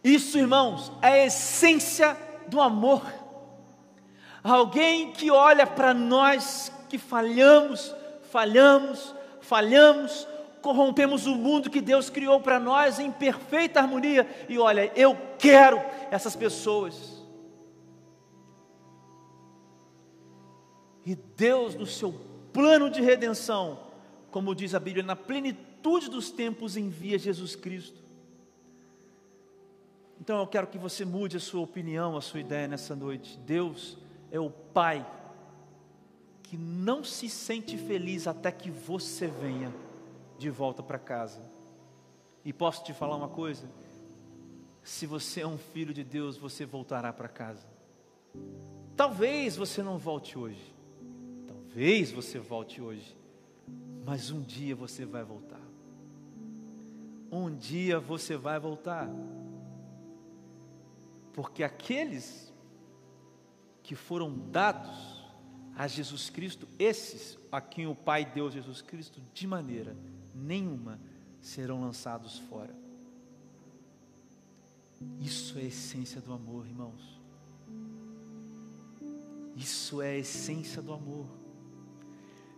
Isso, 0.04 0.38
irmãos, 0.38 0.92
é 1.02 1.08
a 1.08 1.26
essência 1.26 2.16
do 2.46 2.60
amor. 2.60 3.02
Alguém 4.44 5.10
que 5.10 5.28
olha 5.28 5.66
para 5.66 5.92
nós 5.92 6.70
que 6.88 6.98
falhamos, 6.98 7.92
falhamos, 8.30 9.12
falhamos, 9.40 10.28
corrompemos 10.62 11.26
o 11.26 11.34
mundo 11.34 11.68
que 11.68 11.80
Deus 11.80 12.08
criou 12.08 12.40
para 12.40 12.60
nós 12.60 13.00
em 13.00 13.10
perfeita 13.10 13.80
harmonia. 13.80 14.24
E 14.48 14.56
olha, 14.56 14.92
eu 14.94 15.18
quero 15.36 15.82
essas 16.12 16.36
pessoas. 16.36 17.15
E 21.06 21.14
Deus, 21.14 21.76
no 21.76 21.86
seu 21.86 22.12
plano 22.52 22.90
de 22.90 23.00
redenção, 23.00 23.78
como 24.32 24.56
diz 24.56 24.74
a 24.74 24.80
Bíblia, 24.80 25.04
na 25.04 25.14
plenitude 25.14 26.10
dos 26.10 26.32
tempos 26.32 26.76
envia 26.76 27.16
Jesus 27.16 27.54
Cristo. 27.54 28.02
Então 30.20 30.40
eu 30.40 30.46
quero 30.48 30.66
que 30.66 30.76
você 30.76 31.04
mude 31.04 31.36
a 31.36 31.40
sua 31.40 31.60
opinião, 31.60 32.16
a 32.16 32.20
sua 32.20 32.40
ideia 32.40 32.66
nessa 32.66 32.96
noite. 32.96 33.38
Deus 33.38 33.96
é 34.32 34.40
o 34.40 34.50
Pai 34.50 35.06
que 36.42 36.56
não 36.56 37.04
se 37.04 37.28
sente 37.28 37.78
feliz 37.78 38.26
até 38.26 38.50
que 38.50 38.70
você 38.70 39.28
venha 39.28 39.72
de 40.38 40.50
volta 40.50 40.82
para 40.82 40.98
casa. 40.98 41.40
E 42.44 42.52
posso 42.52 42.82
te 42.82 42.92
falar 42.92 43.16
uma 43.16 43.28
coisa? 43.28 43.68
Se 44.82 45.06
você 45.06 45.42
é 45.42 45.46
um 45.46 45.58
filho 45.58 45.94
de 45.94 46.02
Deus, 46.02 46.36
você 46.36 46.64
voltará 46.64 47.12
para 47.12 47.28
casa. 47.28 47.66
Talvez 48.96 49.56
você 49.56 49.82
não 49.82 49.98
volte 49.98 50.36
hoje. 50.36 50.75
Talvez 51.76 52.10
você 52.10 52.38
volte 52.38 52.80
hoje. 52.80 53.14
Mas 54.02 54.30
um 54.30 54.40
dia 54.40 54.74
você 54.74 55.04
vai 55.04 55.22
voltar. 55.22 55.60
Um 57.30 57.54
dia 57.54 58.00
você 58.00 58.34
vai 58.34 58.58
voltar. 58.58 59.10
Porque 61.34 61.62
aqueles 61.62 62.50
que 63.82 63.94
foram 63.94 64.38
dados 64.50 65.22
a 65.76 65.86
Jesus 65.86 66.30
Cristo, 66.30 66.66
esses 66.78 67.38
a 67.52 67.60
quem 67.60 67.86
o 67.86 67.94
Pai 67.94 68.24
deu 68.24 68.50
Jesus 68.50 68.80
Cristo, 68.80 69.20
de 69.34 69.46
maneira 69.46 69.94
nenhuma 70.34 70.98
serão 71.42 71.82
lançados 71.82 72.38
fora. 72.38 72.74
Isso 75.20 75.58
é 75.58 75.60
a 75.60 75.66
essência 75.66 76.22
do 76.22 76.32
amor, 76.32 76.66
irmãos. 76.66 77.20
Isso 79.54 80.00
é 80.00 80.12
a 80.12 80.16
essência 80.16 80.80
do 80.80 80.94
amor. 80.94 81.44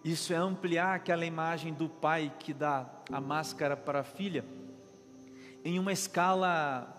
Isso 0.04 0.32
é 0.32 0.37
ampliar 0.37 0.94
aquela 0.94 1.26
imagem 1.26 1.74
do 1.74 1.88
pai 1.88 2.32
que 2.38 2.54
dá 2.54 2.88
a 3.11 3.20
máscara 3.20 3.76
para 3.76 4.00
a 4.00 4.04
filha 4.04 4.44
em 5.64 5.78
uma 5.78 5.92
escala 5.92 6.94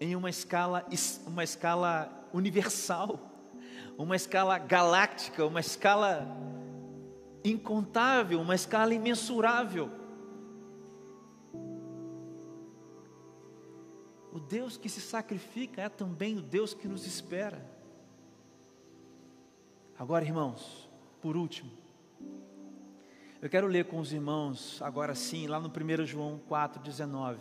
em 0.00 0.16
uma 0.16 0.28
escala 0.28 0.84
uma 1.26 1.44
escala 1.44 2.28
universal 2.32 3.32
uma 3.96 4.16
escala 4.16 4.58
galáctica, 4.58 5.44
uma 5.44 5.60
escala 5.60 6.26
incontável, 7.44 8.40
uma 8.40 8.54
escala 8.54 8.94
imensurável. 8.94 9.90
O 14.32 14.40
Deus 14.40 14.76
que 14.76 14.88
se 14.88 15.00
sacrifica 15.00 15.82
é 15.82 15.88
também 15.88 16.38
o 16.38 16.42
Deus 16.42 16.72
que 16.72 16.88
nos 16.88 17.06
espera. 17.06 17.64
Agora, 19.98 20.24
irmãos, 20.24 20.88
por 21.20 21.36
último, 21.36 21.70
eu 23.42 23.50
quero 23.50 23.66
ler 23.66 23.84
com 23.86 23.98
os 23.98 24.12
irmãos, 24.12 24.80
agora 24.80 25.14
sim, 25.14 25.48
lá 25.48 25.58
no 25.58 25.68
1 25.68 26.06
João 26.06 26.40
4,19. 26.48 27.36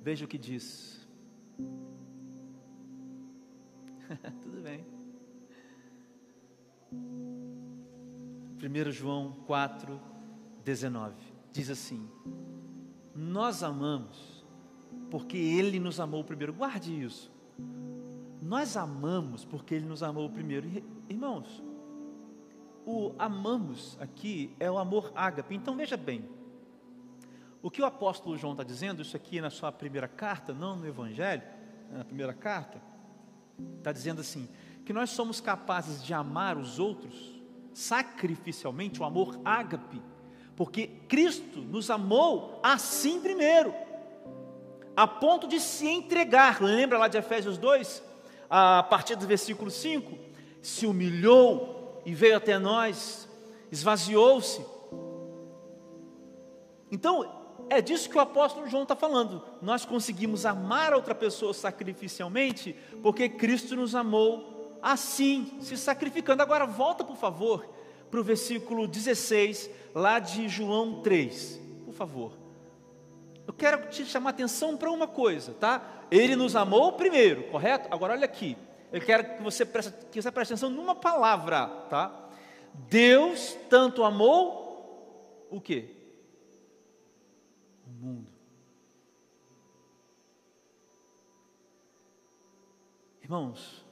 Veja 0.00 0.24
o 0.24 0.28
que 0.28 0.38
diz. 0.38 1.06
Tudo 4.40 4.62
bem. 4.62 4.86
1 8.62 8.90
João 8.92 9.32
4, 9.46 10.00
19 10.64 11.14
diz 11.54 11.70
assim: 11.70 12.08
Nós 13.14 13.62
amamos 13.62 14.44
porque 15.10 15.36
Ele 15.36 15.78
nos 15.78 16.00
amou 16.00 16.22
primeiro. 16.24 16.52
Guarde 16.52 17.02
isso. 17.02 17.32
Nós 18.42 18.76
amamos 18.76 19.44
porque 19.44 19.74
Ele 19.74 19.86
nos 19.86 20.02
amou 20.02 20.28
primeiro. 20.28 20.68
Irmãos, 21.08 21.62
o 22.86 23.14
amamos 23.18 23.96
aqui 24.00 24.54
é 24.58 24.70
o 24.70 24.78
amor 24.78 25.12
ágape. 25.14 25.54
Então 25.54 25.76
veja 25.76 25.96
bem, 25.96 26.28
o 27.62 27.70
que 27.70 27.80
o 27.80 27.86
apóstolo 27.86 28.36
João 28.36 28.52
está 28.52 28.64
dizendo, 28.64 29.02
isso 29.02 29.16
aqui 29.16 29.40
na 29.40 29.50
sua 29.50 29.72
primeira 29.72 30.08
carta, 30.08 30.52
não 30.52 30.76
no 30.76 30.86
Evangelho, 30.86 31.42
na 31.90 32.04
primeira 32.04 32.34
carta, 32.34 32.80
Está 33.78 33.92
dizendo 33.92 34.20
assim: 34.20 34.48
que 34.84 34.92
nós 34.92 35.10
somos 35.10 35.40
capazes 35.40 36.02
de 36.04 36.12
amar 36.12 36.56
os 36.56 36.78
outros 36.78 37.32
sacrificialmente, 37.72 39.00
o 39.00 39.04
amor 39.04 39.40
ágape, 39.44 40.00
porque 40.54 40.86
Cristo 41.08 41.60
nos 41.60 41.90
amou 41.90 42.60
assim 42.62 43.20
primeiro, 43.20 43.74
a 44.96 45.06
ponto 45.06 45.48
de 45.48 45.58
se 45.60 45.88
entregar. 45.88 46.62
Lembra 46.62 46.98
lá 46.98 47.08
de 47.08 47.18
Efésios 47.18 47.58
2, 47.58 48.02
a 48.48 48.82
partir 48.82 49.16
do 49.16 49.26
versículo 49.26 49.70
5? 49.70 50.16
Se 50.62 50.86
humilhou 50.86 51.73
e 52.04 52.14
veio 52.14 52.36
até 52.36 52.58
nós, 52.58 53.28
esvaziou-se. 53.70 54.64
Então, 56.90 57.44
é 57.68 57.80
disso 57.80 58.08
que 58.08 58.16
o 58.16 58.20
apóstolo 58.20 58.68
João 58.68 58.82
está 58.82 58.94
falando. 58.94 59.42
Nós 59.60 59.84
conseguimos 59.84 60.44
amar 60.44 60.92
outra 60.92 61.14
pessoa 61.14 61.54
sacrificialmente, 61.54 62.76
porque 63.02 63.28
Cristo 63.28 63.74
nos 63.74 63.94
amou 63.94 64.78
assim, 64.82 65.58
se 65.60 65.76
sacrificando. 65.76 66.42
Agora, 66.42 66.66
volta, 66.66 67.02
por 67.02 67.16
favor, 67.16 67.66
para 68.10 68.20
o 68.20 68.24
versículo 68.24 68.86
16, 68.86 69.70
lá 69.94 70.18
de 70.18 70.48
João 70.48 71.00
3. 71.02 71.60
Por 71.86 71.94
favor. 71.94 72.32
Eu 73.46 73.52
quero 73.52 73.88
te 73.88 74.04
chamar 74.04 74.30
atenção 74.30 74.76
para 74.76 74.90
uma 74.90 75.06
coisa, 75.06 75.52
tá? 75.54 76.04
Ele 76.10 76.36
nos 76.36 76.54
amou 76.54 76.92
primeiro, 76.92 77.44
correto? 77.44 77.88
Agora, 77.90 78.12
olha 78.12 78.24
aqui. 78.24 78.56
Eu 78.94 79.00
quero 79.00 79.36
que 79.36 79.42
você 79.42 79.66
preste, 79.66 79.92
que 80.12 80.22
você 80.22 80.30
preste 80.30 80.52
atenção 80.52 80.70
numa 80.70 80.94
palavra, 80.94 81.66
tá? 81.90 82.30
Deus 82.88 83.58
tanto 83.68 84.04
amou 84.04 85.48
o 85.50 85.60
quê? 85.60 85.90
mundo. 88.04 88.30
Irmãos, 93.20 93.84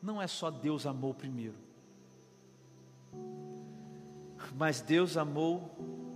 não 0.00 0.22
é 0.22 0.28
só 0.28 0.52
Deus 0.52 0.86
amou 0.86 1.12
primeiro, 1.12 1.56
mas 4.54 4.80
Deus 4.80 5.16
amou 5.16 5.74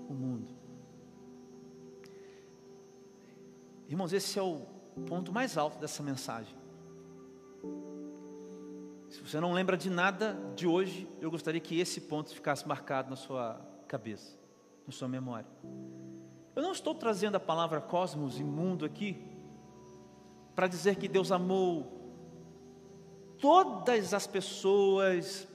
o 0.08 0.14
mundo. 0.14 0.54
Irmãos, 3.88 4.12
esse 4.12 4.38
é 4.38 4.42
o 4.42 4.60
ponto 5.08 5.32
mais 5.32 5.58
alto 5.58 5.78
dessa 5.78 6.04
mensagem. 6.04 6.56
Se 9.12 9.20
você 9.20 9.38
não 9.38 9.52
lembra 9.52 9.76
de 9.76 9.90
nada 9.90 10.38
de 10.56 10.66
hoje, 10.66 11.06
eu 11.20 11.30
gostaria 11.30 11.60
que 11.60 11.78
esse 11.78 12.00
ponto 12.00 12.34
ficasse 12.34 12.66
marcado 12.66 13.10
na 13.10 13.16
sua 13.16 13.60
cabeça, 13.86 14.38
na 14.86 14.92
sua 14.92 15.06
memória. 15.06 15.46
Eu 16.56 16.62
não 16.62 16.72
estou 16.72 16.94
trazendo 16.94 17.36
a 17.36 17.40
palavra 17.40 17.78
cosmos 17.78 18.40
e 18.40 18.42
mundo 18.42 18.86
aqui 18.86 19.22
para 20.54 20.66
dizer 20.66 20.96
que 20.96 21.08
Deus 21.08 21.30
amou 21.30 22.00
todas 23.38 24.14
as 24.14 24.26
pessoas, 24.26 25.46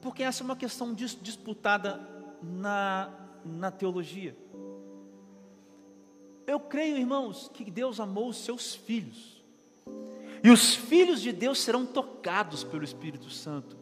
porque 0.00 0.24
essa 0.24 0.42
é 0.42 0.44
uma 0.44 0.56
questão 0.56 0.92
disputada 0.92 2.00
na, 2.42 3.14
na 3.44 3.70
teologia. 3.70 4.36
Eu 6.48 6.58
creio, 6.58 6.96
irmãos, 6.96 7.48
que 7.54 7.70
Deus 7.70 8.00
amou 8.00 8.28
os 8.28 8.38
seus 8.38 8.74
filhos, 8.74 9.41
e 10.42 10.50
os 10.50 10.74
filhos 10.74 11.20
de 11.20 11.32
Deus 11.32 11.60
serão 11.60 11.86
tocados 11.86 12.64
pelo 12.64 12.82
Espírito 12.82 13.30
Santo. 13.30 13.76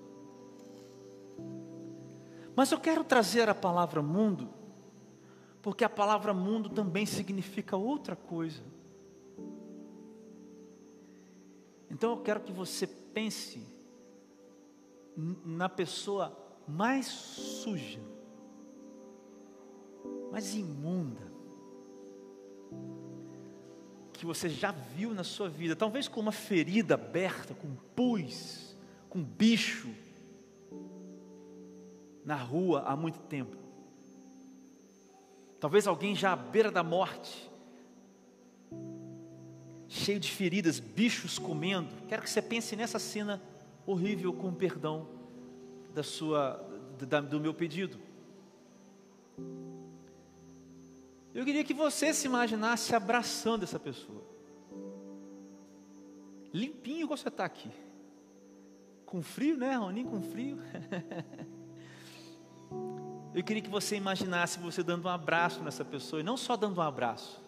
Mas 2.55 2.70
eu 2.70 2.79
quero 2.79 3.03
trazer 3.03 3.49
a 3.49 3.55
palavra 3.55 4.03
mundo, 4.03 4.51
porque 5.62 5.85
a 5.85 5.88
palavra 5.88 6.35
mundo 6.35 6.68
também 6.68 7.07
significa 7.07 7.77
outra 7.77 8.14
coisa. 8.14 8.62
Então 11.90 12.11
eu 12.11 12.18
quero 12.18 12.40
que 12.40 12.53
você 12.53 12.87
pense 12.87 13.66
na 15.16 15.68
pessoa 15.68 16.37
mais 16.68 17.07
suja, 17.07 18.01
mais 20.31 20.55
imunda, 20.55 21.31
que 24.20 24.26
você 24.26 24.50
já 24.50 24.70
viu 24.70 25.14
na 25.14 25.24
sua 25.24 25.48
vida, 25.48 25.74
talvez 25.74 26.06
com 26.06 26.20
uma 26.20 26.30
ferida 26.30 26.92
aberta, 26.92 27.54
com 27.54 27.74
pus, 27.96 28.76
com 29.09 29.22
bicho, 29.22 29.88
na 32.22 32.37
rua 32.37 32.83
há 32.83 32.94
muito 32.94 33.18
tempo. 33.20 33.56
Talvez 35.59 35.87
alguém 35.87 36.14
já 36.14 36.35
à 36.35 36.37
beira 36.37 36.70
da 36.70 36.83
morte, 36.83 37.50
cheio 39.88 40.20
de 40.20 40.30
feridas, 40.30 40.78
bichos 40.78 41.38
comendo. 41.38 41.88
Quero 42.06 42.20
que 42.20 42.28
você 42.28 42.42
pense 42.42 42.76
nessa 42.76 42.98
cena 42.98 43.40
horrível 43.87 44.35
com 44.35 44.52
perdão 44.52 45.09
da 45.94 46.02
sua 46.02 46.62
da, 47.09 47.22
do 47.22 47.40
meu 47.40 47.54
pedido. 47.54 47.98
Eu 51.34 51.44
queria 51.44 51.62
que 51.62 51.74
você 51.74 52.12
se 52.12 52.26
imaginasse 52.26 52.94
abraçando 52.94 53.62
essa 53.62 53.78
pessoa. 53.78 54.22
Limpinho 56.52 57.06
como 57.06 57.16
você 57.16 57.28
está 57.28 57.44
aqui. 57.44 57.70
Com 59.06 59.22
frio, 59.22 59.56
né, 59.56 59.76
Roninho? 59.76 60.08
Com 60.08 60.22
frio. 60.22 60.58
Eu 63.32 63.44
queria 63.44 63.62
que 63.62 63.70
você 63.70 63.94
imaginasse 63.94 64.58
você 64.58 64.82
dando 64.82 65.06
um 65.06 65.08
abraço 65.08 65.62
nessa 65.62 65.84
pessoa, 65.84 66.18
e 66.18 66.24
não 66.24 66.36
só 66.36 66.56
dando 66.56 66.78
um 66.78 66.82
abraço, 66.82 67.40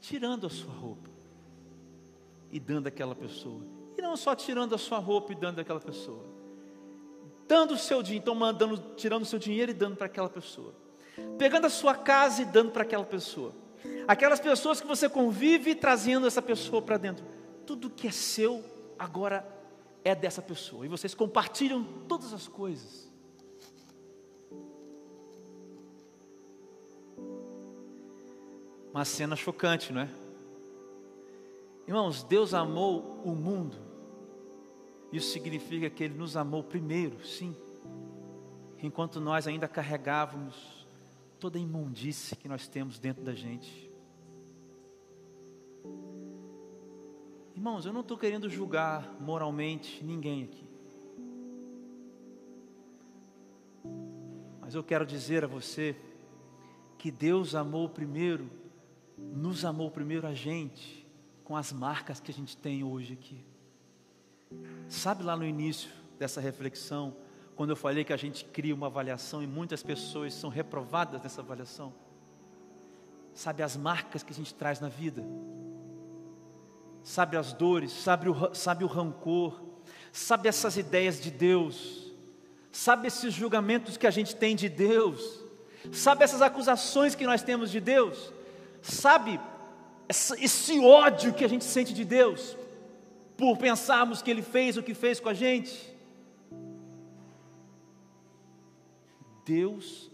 tirando 0.00 0.46
a 0.46 0.50
sua 0.50 0.72
roupa 0.72 1.10
e 2.50 2.58
dando 2.58 2.86
àquela 2.86 3.14
pessoa. 3.14 3.62
E 3.96 4.02
não 4.02 4.16
só 4.16 4.34
tirando 4.34 4.74
a 4.74 4.78
sua 4.78 4.98
roupa 4.98 5.32
e 5.32 5.34
dando 5.34 5.60
àquela 5.60 5.80
pessoa. 5.80 6.24
Dando 7.46 7.74
o 7.74 7.78
seu 7.78 8.02
dinheiro, 8.02 8.22
então 8.22 8.34
mandando, 8.34 8.94
tirando 8.96 9.22
o 9.22 9.26
seu 9.26 9.38
dinheiro 9.38 9.70
e 9.70 9.74
dando 9.74 9.96
para 9.96 10.06
aquela 10.06 10.28
pessoa. 10.28 10.72
Pegando 11.38 11.66
a 11.66 11.70
sua 11.70 11.94
casa 11.94 12.42
e 12.42 12.44
dando 12.44 12.70
para 12.70 12.82
aquela 12.82 13.04
pessoa. 13.04 13.54
Aquelas 14.06 14.40
pessoas 14.40 14.80
que 14.80 14.86
você 14.86 15.08
convive 15.08 15.74
trazendo 15.74 16.26
essa 16.26 16.42
pessoa 16.42 16.82
para 16.82 16.98
dentro. 16.98 17.24
Tudo 17.66 17.88
que 17.88 18.08
é 18.08 18.10
seu 18.10 18.64
agora 18.98 19.46
é 20.04 20.14
dessa 20.14 20.42
pessoa. 20.42 20.84
E 20.84 20.88
vocês 20.88 21.14
compartilham 21.14 21.84
todas 22.08 22.32
as 22.32 22.46
coisas. 22.48 23.10
Uma 28.92 29.04
cena 29.04 29.36
chocante, 29.36 29.92
não 29.92 30.02
é? 30.02 30.08
Irmãos, 31.86 32.22
Deus 32.22 32.54
amou 32.54 33.20
o 33.24 33.30
mundo. 33.30 33.76
Isso 35.12 35.32
significa 35.32 35.88
que 35.90 36.04
Ele 36.04 36.14
nos 36.14 36.36
amou 36.36 36.62
primeiro, 36.62 37.24
sim. 37.24 37.56
Enquanto 38.82 39.20
nós 39.20 39.46
ainda 39.46 39.68
carregávamos 39.68 40.79
toda 41.40 41.58
a 41.58 41.60
imundície 41.60 42.36
que 42.36 42.48
nós 42.48 42.68
temos 42.68 42.98
dentro 42.98 43.24
da 43.24 43.34
gente. 43.34 43.90
Irmãos, 47.56 47.84
eu 47.84 47.92
não 47.92 48.02
estou 48.02 48.16
querendo 48.16 48.48
julgar 48.48 49.20
moralmente 49.20 50.04
ninguém 50.04 50.44
aqui. 50.44 50.64
Mas 54.60 54.74
eu 54.74 54.84
quero 54.84 55.04
dizer 55.04 55.44
a 55.44 55.48
você 55.48 55.96
que 56.96 57.10
Deus 57.10 57.54
amou 57.54 57.88
primeiro 57.88 58.60
nos 59.20 59.64
amou 59.64 59.90
primeiro 59.90 60.26
a 60.26 60.34
gente, 60.34 61.06
com 61.44 61.56
as 61.56 61.72
marcas 61.72 62.20
que 62.20 62.30
a 62.30 62.34
gente 62.34 62.56
tem 62.56 62.82
hoje 62.82 63.12
aqui. 63.12 63.44
Sabe 64.88 65.22
lá 65.22 65.36
no 65.36 65.44
início 65.44 65.90
dessa 66.18 66.40
reflexão, 66.40 67.14
quando 67.60 67.68
eu 67.68 67.76
falei 67.76 68.04
que 68.04 68.12
a 68.14 68.16
gente 68.16 68.42
cria 68.46 68.74
uma 68.74 68.86
avaliação 68.86 69.42
e 69.42 69.46
muitas 69.46 69.82
pessoas 69.82 70.32
são 70.32 70.48
reprovadas 70.48 71.22
nessa 71.22 71.42
avaliação? 71.42 71.92
Sabe 73.34 73.62
as 73.62 73.76
marcas 73.76 74.22
que 74.22 74.32
a 74.32 74.34
gente 74.34 74.54
traz 74.54 74.80
na 74.80 74.88
vida? 74.88 75.22
Sabe 77.02 77.36
as 77.36 77.52
dores, 77.52 77.92
sabe 77.92 78.30
o, 78.30 78.54
sabe 78.54 78.82
o 78.82 78.86
rancor, 78.86 79.60
sabe 80.10 80.48
essas 80.48 80.78
ideias 80.78 81.20
de 81.20 81.30
Deus, 81.30 82.10
sabe 82.72 83.08
esses 83.08 83.34
julgamentos 83.34 83.98
que 83.98 84.06
a 84.06 84.10
gente 84.10 84.34
tem 84.34 84.56
de 84.56 84.70
Deus, 84.70 85.44
sabe 85.92 86.24
essas 86.24 86.40
acusações 86.40 87.14
que 87.14 87.26
nós 87.26 87.42
temos 87.42 87.70
de 87.70 87.78
Deus? 87.78 88.32
Sabe, 88.80 89.38
esse 90.08 90.80
ódio 90.80 91.34
que 91.34 91.44
a 91.44 91.48
gente 91.48 91.66
sente 91.66 91.92
de 91.92 92.06
Deus, 92.06 92.56
por 93.36 93.58
pensarmos 93.58 94.22
que 94.22 94.30
Ele 94.30 94.40
fez 94.40 94.78
o 94.78 94.82
que 94.82 94.94
fez 94.94 95.20
com 95.20 95.28
a 95.28 95.34
gente. 95.34 95.99
Deus, 99.50 100.08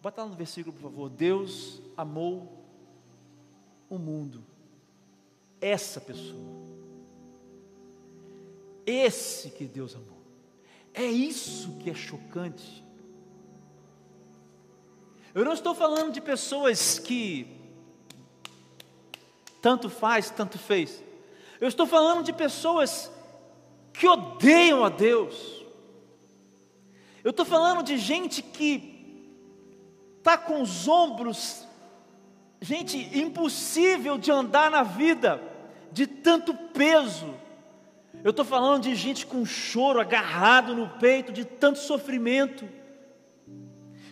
bota 0.00 0.22
lá 0.22 0.28
no 0.28 0.36
versículo, 0.36 0.72
por 0.72 0.82
favor. 0.82 1.10
Deus 1.10 1.82
amou 1.96 2.64
o 3.90 3.98
mundo, 3.98 4.40
essa 5.60 6.00
pessoa, 6.00 6.64
esse 8.86 9.50
que 9.50 9.64
Deus 9.64 9.96
amou. 9.96 10.22
É 10.94 11.04
isso 11.04 11.76
que 11.78 11.90
é 11.90 11.94
chocante. 11.94 12.84
Eu 15.34 15.44
não 15.44 15.52
estou 15.52 15.74
falando 15.74 16.12
de 16.12 16.20
pessoas 16.20 17.00
que 17.00 17.48
tanto 19.60 19.90
faz, 19.90 20.30
tanto 20.30 20.56
fez. 20.56 21.02
Eu 21.60 21.66
estou 21.66 21.84
falando 21.84 22.22
de 22.22 22.32
pessoas 22.32 23.10
que 23.92 24.06
odeiam 24.06 24.84
a 24.84 24.88
Deus. 24.88 25.55
Eu 27.26 27.30
estou 27.30 27.44
falando 27.44 27.82
de 27.82 27.98
gente 27.98 28.40
que 28.40 29.34
está 30.18 30.38
com 30.38 30.62
os 30.62 30.86
ombros, 30.86 31.66
gente 32.60 32.96
impossível 33.18 34.16
de 34.16 34.30
andar 34.30 34.70
na 34.70 34.84
vida, 34.84 35.42
de 35.90 36.06
tanto 36.06 36.54
peso. 36.54 37.34
Eu 38.22 38.30
estou 38.30 38.44
falando 38.44 38.84
de 38.84 38.94
gente 38.94 39.26
com 39.26 39.44
choro 39.44 40.00
agarrado 40.00 40.72
no 40.72 40.88
peito, 41.00 41.32
de 41.32 41.44
tanto 41.44 41.80
sofrimento. 41.80 42.64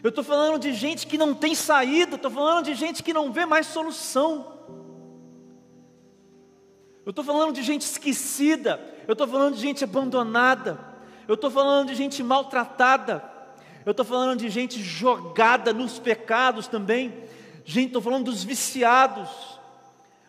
Eu 0.03 0.09
estou 0.09 0.25
falando 0.25 0.59
de 0.59 0.73
gente 0.73 1.07
que 1.07 1.17
não 1.17 1.35
tem 1.35 1.55
saída, 1.55 2.17
estou 2.17 2.33
falando 2.33 2.65
de 2.65 2.75
gente 2.75 3.01
que 3.01 3.13
não 3.13 3.31
vê 3.31 3.47
mais 3.47 3.69
solução. 3.69 4.59
Eu 7.07 7.11
estou 7.11 7.25
falando 7.25 7.53
de 7.53 7.63
gente 7.63 7.83
esquecida, 7.83 8.81
eu 9.07 9.13
estou 9.13 9.29
falando 9.29 9.55
de 9.55 9.61
gente 9.61 9.85
abandonada, 9.85 10.94
eu 11.27 11.35
estou 11.35 11.51
falando 11.51 11.89
de 11.89 11.95
gente 11.95 12.23
maltratada, 12.23 13.25
eu 13.85 13.91
estou 13.91 14.05
falando 14.05 14.39
de 14.39 14.49
gente 14.49 14.83
jogada 14.83 15.73
nos 15.73 15.99
pecados 15.99 16.67
também, 16.67 17.15
gente, 17.65 17.89
estou 17.89 18.03
falando 18.03 18.25
dos 18.25 18.43
viciados, 18.43 19.29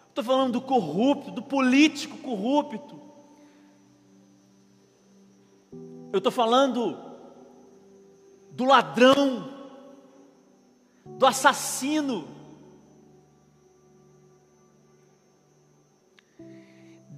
estou 0.10 0.24
falando 0.24 0.54
do 0.54 0.62
corrupto, 0.62 1.32
do 1.32 1.42
político 1.42 2.18
corrupto, 2.18 3.02
eu 6.12 6.18
estou 6.18 6.32
falando 6.32 6.98
do 8.52 8.64
ladrão, 8.64 9.50
do 11.06 11.26
assassino, 11.26 12.35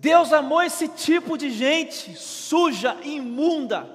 Deus 0.07 0.31
amou 0.31 0.63
esse 0.63 0.87
tipo 0.87 1.37
de 1.37 1.49
gente 1.51 2.15
suja, 2.15 2.95
imunda. 3.03 3.85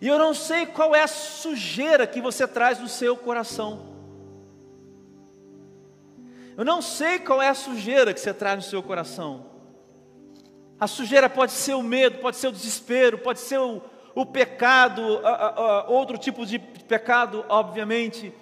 E 0.00 0.08
eu 0.08 0.18
não 0.18 0.34
sei 0.34 0.66
qual 0.66 0.92
é 0.92 1.04
a 1.04 1.06
sujeira 1.06 2.04
que 2.04 2.20
você 2.20 2.48
traz 2.48 2.80
no 2.80 2.88
seu 2.88 3.16
coração. 3.16 3.94
Eu 6.56 6.64
não 6.64 6.82
sei 6.82 7.20
qual 7.20 7.40
é 7.40 7.48
a 7.48 7.54
sujeira 7.54 8.12
que 8.12 8.18
você 8.18 8.34
traz 8.34 8.56
no 8.56 8.62
seu 8.68 8.82
coração. 8.82 9.46
A 10.80 10.88
sujeira 10.88 11.30
pode 11.30 11.52
ser 11.52 11.74
o 11.74 11.82
medo, 11.82 12.18
pode 12.18 12.38
ser 12.38 12.48
o 12.48 12.52
desespero, 12.52 13.18
pode 13.18 13.38
ser 13.38 13.60
o, 13.60 13.80
o 14.16 14.26
pecado, 14.26 15.20
a, 15.22 15.30
a, 15.30 15.46
a, 15.46 15.88
outro 15.88 16.18
tipo 16.18 16.44
de 16.44 16.58
pecado, 16.58 17.44
obviamente, 17.48 18.34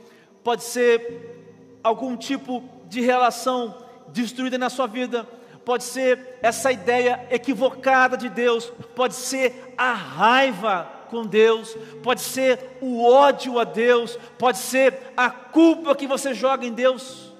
pode 0.42 0.64
ser 0.64 1.78
algum 1.84 2.16
tipo 2.16 2.66
de 2.86 3.02
relação 3.02 3.87
destruída 4.12 4.58
na 4.58 4.70
sua 4.70 4.86
vida, 4.86 5.26
pode 5.64 5.84
ser 5.84 6.38
essa 6.42 6.72
ideia 6.72 7.26
equivocada 7.30 8.16
de 8.16 8.28
Deus, 8.28 8.72
pode 8.94 9.14
ser 9.14 9.74
a 9.76 9.92
raiva 9.92 10.90
com 11.10 11.26
Deus, 11.26 11.76
pode 12.02 12.20
ser 12.20 12.78
o 12.80 13.04
ódio 13.04 13.58
a 13.58 13.64
Deus, 13.64 14.18
pode 14.38 14.58
ser 14.58 15.12
a 15.16 15.30
culpa 15.30 15.94
que 15.94 16.06
você 16.06 16.32
joga 16.32 16.66
em 16.66 16.72
Deus. 16.72 17.32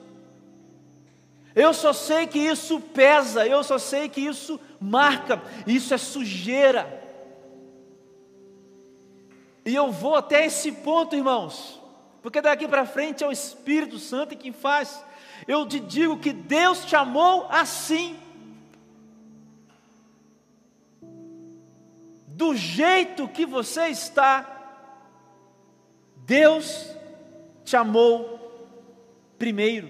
Eu 1.54 1.74
só 1.74 1.92
sei 1.92 2.26
que 2.26 2.38
isso 2.38 2.80
pesa, 2.80 3.46
eu 3.46 3.64
só 3.64 3.78
sei 3.78 4.08
que 4.08 4.20
isso 4.20 4.60
marca, 4.80 5.42
isso 5.66 5.92
é 5.92 5.98
sujeira. 5.98 6.98
E 9.64 9.74
eu 9.74 9.90
vou 9.90 10.14
até 10.14 10.46
esse 10.46 10.70
ponto, 10.70 11.16
irmãos, 11.16 11.80
porque 12.22 12.40
daqui 12.40 12.68
para 12.68 12.86
frente 12.86 13.24
é 13.24 13.26
o 13.26 13.32
Espírito 13.32 13.98
Santo 13.98 14.36
quem 14.36 14.52
faz. 14.52 15.04
Eu 15.48 15.66
te 15.66 15.80
digo 15.80 16.18
que 16.18 16.30
Deus 16.30 16.84
te 16.84 16.94
amou 16.94 17.46
assim. 17.48 18.20
Do 22.26 22.54
jeito 22.54 23.26
que 23.26 23.46
você 23.46 23.88
está, 23.88 24.46
Deus 26.26 26.94
te 27.64 27.74
amou 27.78 28.38
primeiro. 29.38 29.88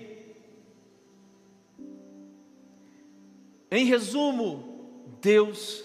Em 3.69 3.85
resumo, 3.85 4.95
Deus 5.21 5.85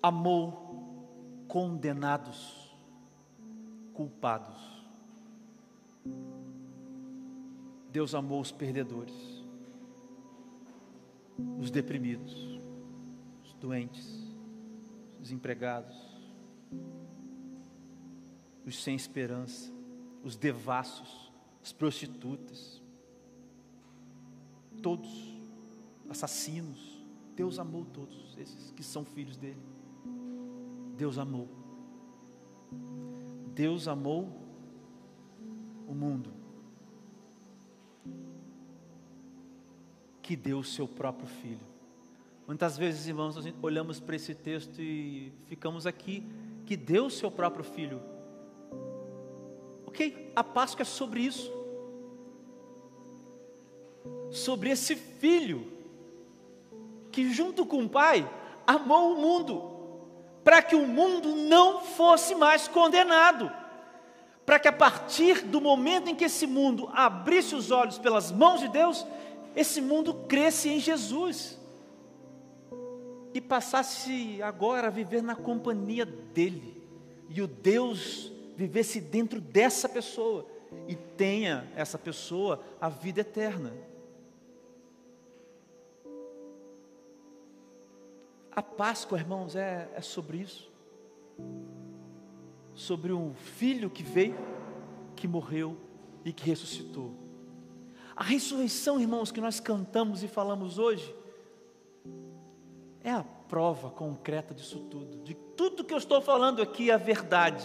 amou 0.00 1.44
condenados 1.48 2.72
culpados. 3.92 4.78
Deus 7.98 8.14
amou 8.14 8.40
os 8.40 8.52
perdedores, 8.52 9.12
os 11.58 11.68
deprimidos, 11.68 12.32
os 13.42 13.54
doentes, 13.54 14.06
os 15.14 15.22
desempregados, 15.22 15.96
os 18.64 18.80
sem 18.84 18.94
esperança, 18.94 19.72
os 20.22 20.36
devassos, 20.36 21.32
as 21.60 21.72
prostitutas, 21.72 22.80
todos, 24.80 25.36
assassinos. 26.08 27.04
Deus 27.34 27.58
amou 27.58 27.84
todos 27.84 28.38
esses 28.38 28.70
que 28.70 28.84
são 28.84 29.04
filhos 29.04 29.36
dele. 29.36 29.60
Deus 30.96 31.18
amou. 31.18 31.48
Deus 33.56 33.88
amou 33.88 34.40
o 35.84 35.92
mundo, 35.92 36.37
que 40.28 40.36
deu 40.36 40.58
o 40.58 40.64
seu 40.64 40.86
próprio 40.86 41.26
filho. 41.26 41.66
Muitas 42.46 42.76
vezes, 42.76 43.06
irmãos, 43.06 43.34
nós 43.34 43.50
olhamos 43.62 43.98
para 43.98 44.14
esse 44.14 44.34
texto 44.34 44.78
e 44.78 45.32
ficamos 45.46 45.86
aqui, 45.86 46.22
que 46.66 46.76
deu 46.76 47.06
o 47.06 47.10
seu 47.10 47.30
próprio 47.30 47.64
filho. 47.64 47.98
Ok, 49.86 50.30
a 50.36 50.44
Páscoa 50.44 50.82
é 50.82 50.84
sobre 50.84 51.22
isso. 51.22 51.50
Sobre 54.30 54.68
esse 54.68 54.96
filho, 54.96 55.66
que 57.10 57.32
junto 57.32 57.64
com 57.64 57.84
o 57.84 57.88
Pai, 57.88 58.30
amou 58.66 59.14
o 59.14 59.22
mundo 59.22 59.78
para 60.44 60.60
que 60.60 60.76
o 60.76 60.86
mundo 60.86 61.34
não 61.36 61.80
fosse 61.80 62.34
mais 62.34 62.68
condenado. 62.68 63.50
Para 64.44 64.58
que 64.58 64.68
a 64.68 64.72
partir 64.74 65.40
do 65.40 65.58
momento 65.58 66.10
em 66.10 66.14
que 66.14 66.24
esse 66.24 66.46
mundo 66.46 66.90
abrisse 66.92 67.54
os 67.54 67.70
olhos 67.70 67.96
pelas 67.96 68.30
mãos 68.30 68.60
de 68.60 68.68
Deus, 68.68 69.06
esse 69.58 69.80
mundo 69.80 70.14
cresce 70.14 70.68
em 70.68 70.78
Jesus 70.78 71.58
e 73.34 73.40
passasse 73.40 74.40
agora 74.40 74.86
a 74.86 74.90
viver 74.90 75.20
na 75.20 75.34
companhia 75.34 76.06
dele, 76.06 76.80
e 77.28 77.42
o 77.42 77.48
Deus 77.48 78.32
vivesse 78.56 79.00
dentro 79.00 79.40
dessa 79.40 79.88
pessoa 79.88 80.46
e 80.86 80.94
tenha 80.94 81.68
essa 81.74 81.98
pessoa 81.98 82.62
a 82.80 82.88
vida 82.88 83.22
eterna. 83.22 83.72
A 88.52 88.62
Páscoa, 88.62 89.18
irmãos, 89.18 89.56
é, 89.56 89.90
é 89.92 90.00
sobre 90.00 90.38
isso. 90.38 90.70
Sobre 92.74 93.12
um 93.12 93.34
filho 93.34 93.90
que 93.90 94.04
veio, 94.04 94.38
que 95.16 95.26
morreu 95.26 95.76
e 96.24 96.32
que 96.32 96.44
ressuscitou. 96.44 97.27
A 98.18 98.24
ressurreição, 98.24 99.00
irmãos, 99.00 99.30
que 99.30 99.40
nós 99.40 99.60
cantamos 99.60 100.24
e 100.24 100.26
falamos 100.28 100.76
hoje, 100.76 101.14
é 103.00 103.12
a 103.12 103.22
prova 103.22 103.90
concreta 103.90 104.52
disso 104.52 104.80
tudo. 104.90 105.22
De 105.22 105.34
tudo 105.34 105.84
que 105.84 105.94
eu 105.94 105.98
estou 105.98 106.20
falando 106.20 106.60
aqui 106.60 106.90
é 106.90 106.98
verdade, 106.98 107.64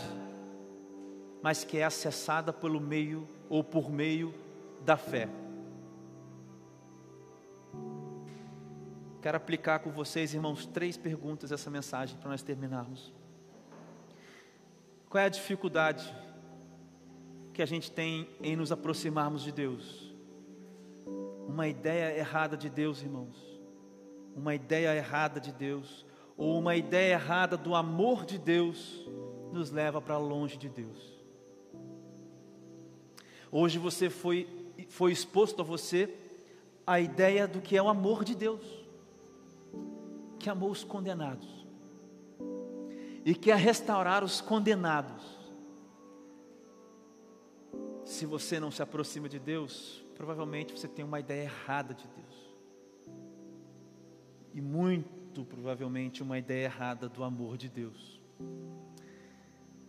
mas 1.42 1.64
que 1.64 1.80
é 1.80 1.84
acessada 1.84 2.54
pelo 2.54 2.80
meio 2.80 3.28
ou 3.50 3.64
por 3.64 3.90
meio 3.90 4.32
da 4.86 4.96
fé. 4.96 5.28
Quero 9.24 9.38
aplicar 9.38 9.80
com 9.80 9.90
vocês, 9.90 10.36
irmãos, 10.36 10.68
três 10.68 10.96
perguntas 10.96 11.52
essa 11.52 11.72
mensagem 11.72 12.16
para 12.20 12.30
nós 12.30 12.44
terminarmos. 12.44 13.12
Qual 15.10 15.20
é 15.20 15.26
a 15.26 15.30
dificuldade 15.30 16.16
que 17.56 17.64
a 17.64 17.66
gente 17.66 17.90
tem 17.90 18.30
em 18.40 18.56
nos 18.56 18.72
aproximarmos 18.72 19.42
de 19.42 19.52
Deus? 19.52 20.13
Uma 21.48 21.68
ideia 21.68 22.18
errada 22.18 22.58
de 22.58 22.70
Deus, 22.70 23.02
irmãos. 23.02 23.36
Uma 24.36 24.56
ideia 24.56 24.96
errada 24.96 25.40
de 25.40 25.52
Deus, 25.52 26.06
ou 26.36 26.58
uma 26.58 26.76
ideia 26.76 27.14
errada 27.14 27.56
do 27.56 27.76
amor 27.76 28.26
de 28.26 28.38
Deus, 28.38 29.08
nos 29.52 29.70
leva 29.70 30.02
para 30.02 30.18
longe 30.18 30.58
de 30.58 30.68
Deus. 30.68 31.22
Hoje 33.52 33.78
você 33.78 34.10
foi, 34.10 34.48
foi 34.90 35.12
exposto 35.12 35.62
a 35.62 35.64
você 35.64 36.12
a 36.86 37.00
ideia 37.00 37.48
do 37.48 37.62
que 37.62 37.78
é 37.78 37.82
o 37.82 37.88
amor 37.88 38.24
de 38.24 38.36
Deus 38.36 38.84
que 40.44 40.50
amou 40.50 40.72
os 40.72 40.84
condenados 40.84 41.48
e 43.24 43.34
quer 43.34 43.56
restaurar 43.56 44.24
os 44.24 44.42
condenados. 44.42 45.24
Se 48.04 48.26
você 48.26 48.60
não 48.60 48.70
se 48.70 48.82
aproxima 48.82 49.30
de 49.30 49.40
Deus, 49.40 50.03
provavelmente 50.16 50.78
você 50.78 50.88
tem 50.88 51.04
uma 51.04 51.20
ideia 51.20 51.44
errada 51.44 51.94
de 51.94 52.08
Deus. 52.08 52.56
E 54.54 54.62
muito 54.62 55.44
provavelmente 55.46 56.22
uma 56.22 56.38
ideia 56.38 56.66
errada 56.66 57.10
do 57.10 57.24
amor 57.24 57.58
de 57.58 57.70
Deus. 57.70 58.22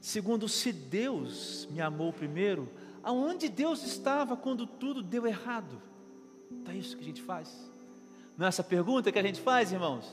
Segundo, 0.01 0.49
se 0.49 0.73
Deus 0.73 1.67
me 1.71 1.81
amou 1.81 2.13
primeiro, 2.13 2.69
aonde 3.03 3.49
Deus 3.49 3.83
estava 3.83 4.37
quando 4.37 4.67
tudo 4.67 5.03
deu 5.03 5.27
errado? 5.27 5.81
Então 6.51 6.75
é 6.75 6.77
isso 6.77 6.97
que 6.97 7.03
a 7.03 7.07
gente 7.07 7.23
faz. 7.23 7.71
Não 8.37 8.47
é 8.47 8.49
essa 8.49 8.65
pergunta 8.65 9.13
que 9.13 9.19
a 9.19 9.23
gente 9.23 9.41
faz, 9.41 9.73
irmãos? 9.73 10.11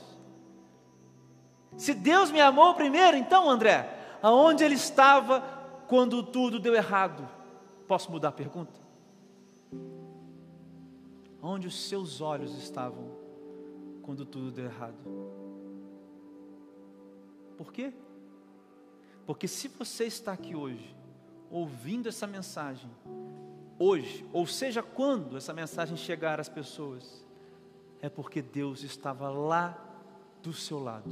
Se 1.76 1.94
Deus 1.94 2.30
me 2.30 2.40
amou 2.40 2.74
primeiro, 2.74 3.16
então, 3.16 3.50
André, 3.50 4.18
aonde 4.22 4.62
ele 4.62 4.74
estava 4.74 5.40
quando 5.88 6.22
tudo 6.22 6.58
deu 6.58 6.74
errado? 6.74 7.28
Posso 7.88 8.10
mudar 8.10 8.28
a 8.28 8.32
pergunta? 8.32 8.81
Onde 11.42 11.66
os 11.66 11.88
seus 11.88 12.20
olhos 12.20 12.56
estavam 12.56 13.10
quando 14.02 14.24
tudo 14.24 14.52
deu 14.52 14.66
errado? 14.66 14.96
Por 17.56 17.72
quê? 17.72 17.92
Porque 19.26 19.48
se 19.48 19.68
você 19.68 20.04
está 20.04 20.32
aqui 20.32 20.54
hoje, 20.54 20.94
ouvindo 21.50 22.08
essa 22.08 22.26
mensagem, 22.26 22.90
hoje, 23.78 24.24
ou 24.32 24.46
seja, 24.46 24.82
quando 24.82 25.36
essa 25.36 25.52
mensagem 25.52 25.96
chegar 25.96 26.40
às 26.40 26.48
pessoas, 26.48 27.24
é 28.00 28.08
porque 28.08 28.40
Deus 28.40 28.82
estava 28.82 29.28
lá 29.28 29.78
do 30.42 30.52
seu 30.52 30.78
lado. 30.78 31.10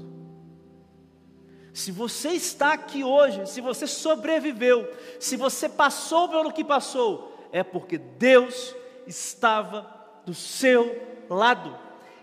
Se 1.72 1.92
você 1.92 2.30
está 2.30 2.72
aqui 2.72 3.04
hoje, 3.04 3.46
se 3.46 3.60
você 3.60 3.86
sobreviveu, 3.86 4.88
se 5.20 5.36
você 5.36 5.68
passou 5.68 6.28
pelo 6.28 6.52
que 6.52 6.64
passou, 6.64 7.48
é 7.52 7.62
porque 7.62 7.96
Deus 7.96 8.74
estava 9.06 9.99
do 10.30 10.34
seu 10.34 11.26
lado. 11.28 11.76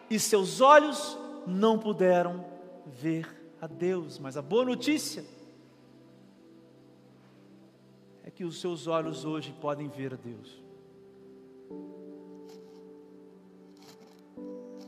e 0.10 0.18
seus 0.18 0.62
olhos 0.62 1.18
não 1.46 1.78
puderam 1.78 2.46
ver 2.86 3.28
a 3.62 3.68
Deus. 3.68 4.18
Mas 4.18 4.38
a 4.38 4.42
boa 4.42 4.64
notícia 4.64 5.26
é 8.24 8.32
que 8.32 8.46
os 8.46 8.62
seus 8.62 8.88
olhos 8.88 9.26
hoje 9.26 9.54
podem 9.60 9.90
ver 9.90 10.14
a 10.14 10.16
Deus. 10.16 10.64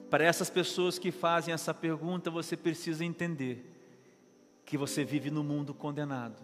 Para 0.10 0.24
essas 0.24 0.50
pessoas 0.50 0.98
que 0.98 1.12
fazem 1.12 1.54
essa 1.54 1.74
pergunta, 1.74 2.32
você 2.32 2.56
precisa 2.56 3.04
entender 3.04 3.70
que 4.66 4.78
você 4.78 5.04
vive 5.04 5.30
no 5.30 5.44
mundo 5.44 5.74
condenado 5.74 6.42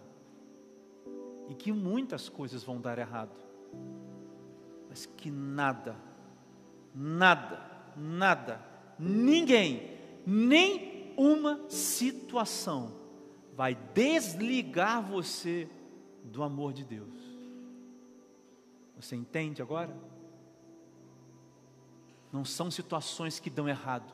e 1.48 1.54
que 1.54 1.72
muitas 1.72 2.28
coisas 2.28 2.62
vão 2.62 2.78
dar 2.78 2.98
errado, 2.98 3.34
mas 4.90 5.06
que 5.06 5.30
nada, 5.30 5.96
nada, 6.96 7.60
nada, 7.94 8.64
ninguém, 8.98 9.98
nem 10.26 11.12
uma 11.16 11.60
situação 11.68 12.94
vai 13.54 13.74
desligar 13.94 15.02
você 15.02 15.68
do 16.24 16.42
amor 16.42 16.72
de 16.72 16.84
Deus. 16.84 17.08
Você 18.96 19.14
entende 19.14 19.60
agora? 19.60 19.94
Não 22.32 22.44
são 22.44 22.70
situações 22.70 23.38
que 23.38 23.50
dão 23.50 23.68
errado. 23.68 24.12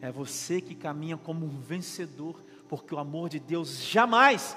É 0.00 0.10
você 0.10 0.60
que 0.60 0.74
caminha 0.74 1.16
como 1.16 1.44
um 1.46 1.60
vencedor, 1.60 2.42
porque 2.68 2.94
o 2.94 2.98
amor 2.98 3.28
de 3.28 3.38
Deus 3.38 3.82
jamais 3.82 4.56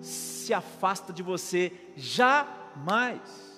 se 0.00 0.54
afasta 0.54 1.12
de 1.12 1.22
você, 1.22 1.72
jamais. 1.96 3.57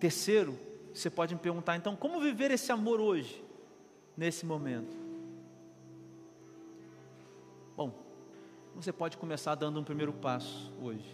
Terceiro, 0.00 0.58
você 0.94 1.10
pode 1.10 1.34
me 1.34 1.40
perguntar 1.40 1.76
então, 1.76 1.94
como 1.94 2.20
viver 2.20 2.50
esse 2.50 2.72
amor 2.72 3.00
hoje, 3.00 3.44
nesse 4.16 4.46
momento? 4.46 4.96
Bom, 7.76 7.92
você 8.74 8.92
pode 8.92 9.18
começar 9.18 9.54
dando 9.54 9.78
um 9.78 9.84
primeiro 9.84 10.12
passo 10.14 10.72
hoje. 10.82 11.04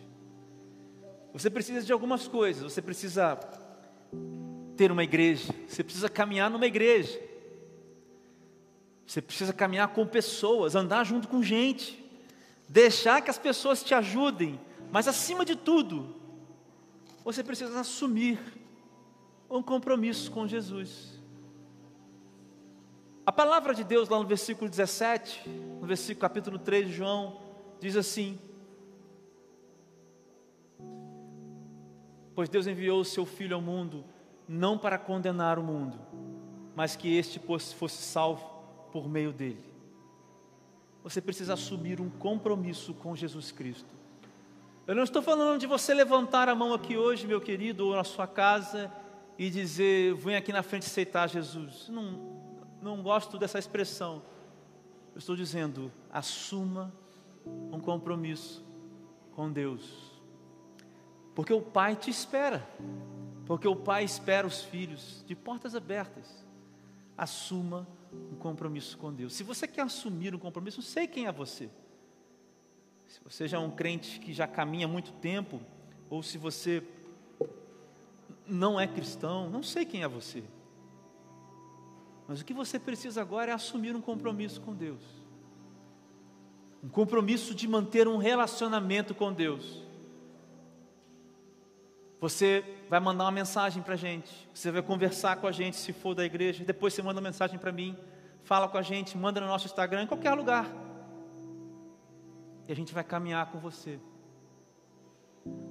Você 1.33 1.51
precisa 1.51 1.85
de 1.85 1.93
algumas 1.93 2.29
coisas, 2.29 2.63
você 2.63 2.81
precisa 2.81 3.37
ter 4.77 4.93
uma 4.93 5.03
igreja, 5.03 5.53
você 5.67 5.83
precisa 5.83 6.09
caminhar 6.09 6.49
numa 6.49 6.67
igreja. 6.67 7.21
Você 9.05 9.21
precisa 9.21 9.53
caminhar 9.53 9.89
com 9.89 10.07
pessoas, 10.07 10.77
andar 10.77 11.05
junto 11.05 11.27
com 11.27 11.43
gente, 11.43 12.05
deixar 12.69 13.21
que 13.21 13.31
as 13.31 13.39
pessoas 13.39 13.83
te 13.83 13.95
ajudem, 13.95 14.61
mas 14.93 15.09
acima 15.09 15.45
de 15.45 15.57
tudo, 15.57 16.15
você 17.25 17.43
precisa 17.43 17.81
assumir 17.81 18.39
um 19.49 19.63
compromisso 19.63 20.31
com 20.31 20.47
Jesus. 20.47 21.17
A 23.25 23.33
palavra 23.33 23.75
de 23.75 23.83
Deus, 23.83 24.09
lá 24.09 24.19
no 24.19 24.27
versículo 24.27 24.71
17, 24.71 25.49
no 25.81 25.87
versículo 25.87 26.21
capítulo 26.21 26.59
3 26.59 26.87
de 26.89 26.93
João, 26.93 27.41
diz 27.81 27.97
assim: 27.97 28.39
Pois 32.35 32.49
Deus 32.49 32.67
enviou 32.67 33.01
o 33.01 33.05
seu 33.05 33.27
Filho 33.27 33.57
ao 33.57 33.63
mundo 33.63 34.05
não 34.49 34.79
para 34.79 34.99
condenar 34.99 35.59
o 35.59 35.63
mundo, 35.63 35.99
mas 36.75 36.95
que 36.95 37.17
este 37.17 37.41
fosse 37.41 38.03
salvo 38.03 38.49
por 38.93 39.09
meio 39.09 39.33
dele. 39.33 39.65
Você 41.03 41.21
precisa 41.21 41.55
assumir 41.55 42.01
um 42.01 42.09
compromisso 42.09 42.95
com 42.95 43.17
Jesus 43.17 43.51
Cristo. 43.51 43.89
Eu 44.87 44.95
não 44.95 45.03
estou 45.03 45.21
falando 45.21 45.59
de 45.59 45.67
você 45.67 45.93
levantar 45.93 46.49
a 46.49 46.55
mão 46.55 46.73
aqui 46.73 46.97
hoje, 46.97 47.27
meu 47.27 47.41
querido, 47.41 47.89
ou 47.89 47.97
na 47.97 48.05
sua 48.05 48.27
casa 48.27 48.93
e 49.39 49.51
dizer, 49.51 50.15
vem 50.15 50.37
aqui 50.37 50.53
na 50.53 50.63
frente 50.63 50.87
aceitar 50.87 51.29
Jesus. 51.29 51.89
Não, 51.89 52.41
não 52.81 53.03
gosto 53.03 53.39
dessa 53.39 53.59
expressão. 53.59 54.23
Eu 55.15 55.19
estou 55.19 55.37
dizendo, 55.37 55.93
assuma 56.11 56.93
um 57.45 57.81
compromisso 57.81 58.65
com 59.33 59.51
Deus. 59.51 60.13
Porque 61.35 61.53
o 61.53 61.61
Pai 61.61 61.97
te 61.97 62.11
espera. 62.11 62.67
Porque 63.47 63.69
o 63.69 63.77
pai 63.77 64.05
espera 64.05 64.47
os 64.47 64.63
filhos 64.63 65.25
de 65.27 65.35
portas 65.35 65.75
abertas. 65.75 66.45
Assuma 67.17 67.87
um 68.13 68.35
compromisso 68.35 68.99
com 68.99 69.13
Deus. 69.13 69.35
Se 69.35 69.45
você 69.45 69.69
quer 69.69 69.83
assumir 69.83 70.35
um 70.35 70.39
compromisso, 70.39 70.79
não 70.79 70.85
sei 70.85 71.07
quem 71.07 71.27
é 71.27 71.33
você. 71.33 71.71
Se 73.07 73.21
você 73.23 73.47
já 73.47 73.57
é 73.57 73.61
um 73.61 73.71
crente 73.71 74.19
que 74.19 74.33
já 74.33 74.49
caminha 74.49 74.87
há 74.87 74.89
muito 74.89 75.13
tempo, 75.13 75.61
ou 76.11 76.25
se 76.25 76.37
você 76.37 76.83
não 78.49 78.79
é 78.79 78.87
cristão, 78.87 79.51
não 79.51 79.63
sei 79.63 79.85
quem 79.85 80.03
é 80.03 80.09
você. 80.09 80.43
Mas 82.29 82.41
o 82.41 82.45
que 82.45 82.55
você 82.55 82.79
precisa 82.79 83.21
agora 83.21 83.53
é 83.53 83.55
assumir 83.55 83.95
um 83.95 84.01
compromisso 84.01 84.61
com 84.61 84.75
Deus. 84.75 85.03
Um 86.83 86.89
compromisso 86.89 87.55
de 87.55 87.69
manter 87.69 88.09
um 88.09 88.17
relacionamento 88.17 89.15
com 89.15 89.33
Deus. 89.33 89.85
Você 92.21 92.65
vai 92.89 92.99
mandar 92.99 93.25
uma 93.25 93.31
mensagem 93.31 93.83
para 93.83 93.95
a 93.95 93.97
gente, 93.97 94.49
você 94.53 94.71
vai 94.71 94.83
conversar 94.83 95.37
com 95.37 95.47
a 95.47 95.53
gente 95.53 95.77
se 95.77 95.93
for 95.93 96.15
da 96.15 96.25
igreja, 96.25 96.65
depois 96.65 96.95
você 96.95 97.03
manda 97.03 97.21
uma 97.21 97.29
mensagem 97.29 97.59
para 97.59 97.71
mim, 97.71 97.97
fala 98.43 98.69
com 98.69 98.79
a 98.79 98.83
gente, 98.83 99.17
manda 99.19 99.41
no 99.41 99.47
nosso 99.47 99.67
Instagram, 99.67 100.03
em 100.03 100.07
qualquer 100.07 100.33
lugar. 100.33 100.67
E 102.67 102.73
a 102.73 102.75
gente 102.75 102.95
vai 102.95 103.05
caminhar 103.05 103.51
com 103.53 103.59
você. 103.59 104.01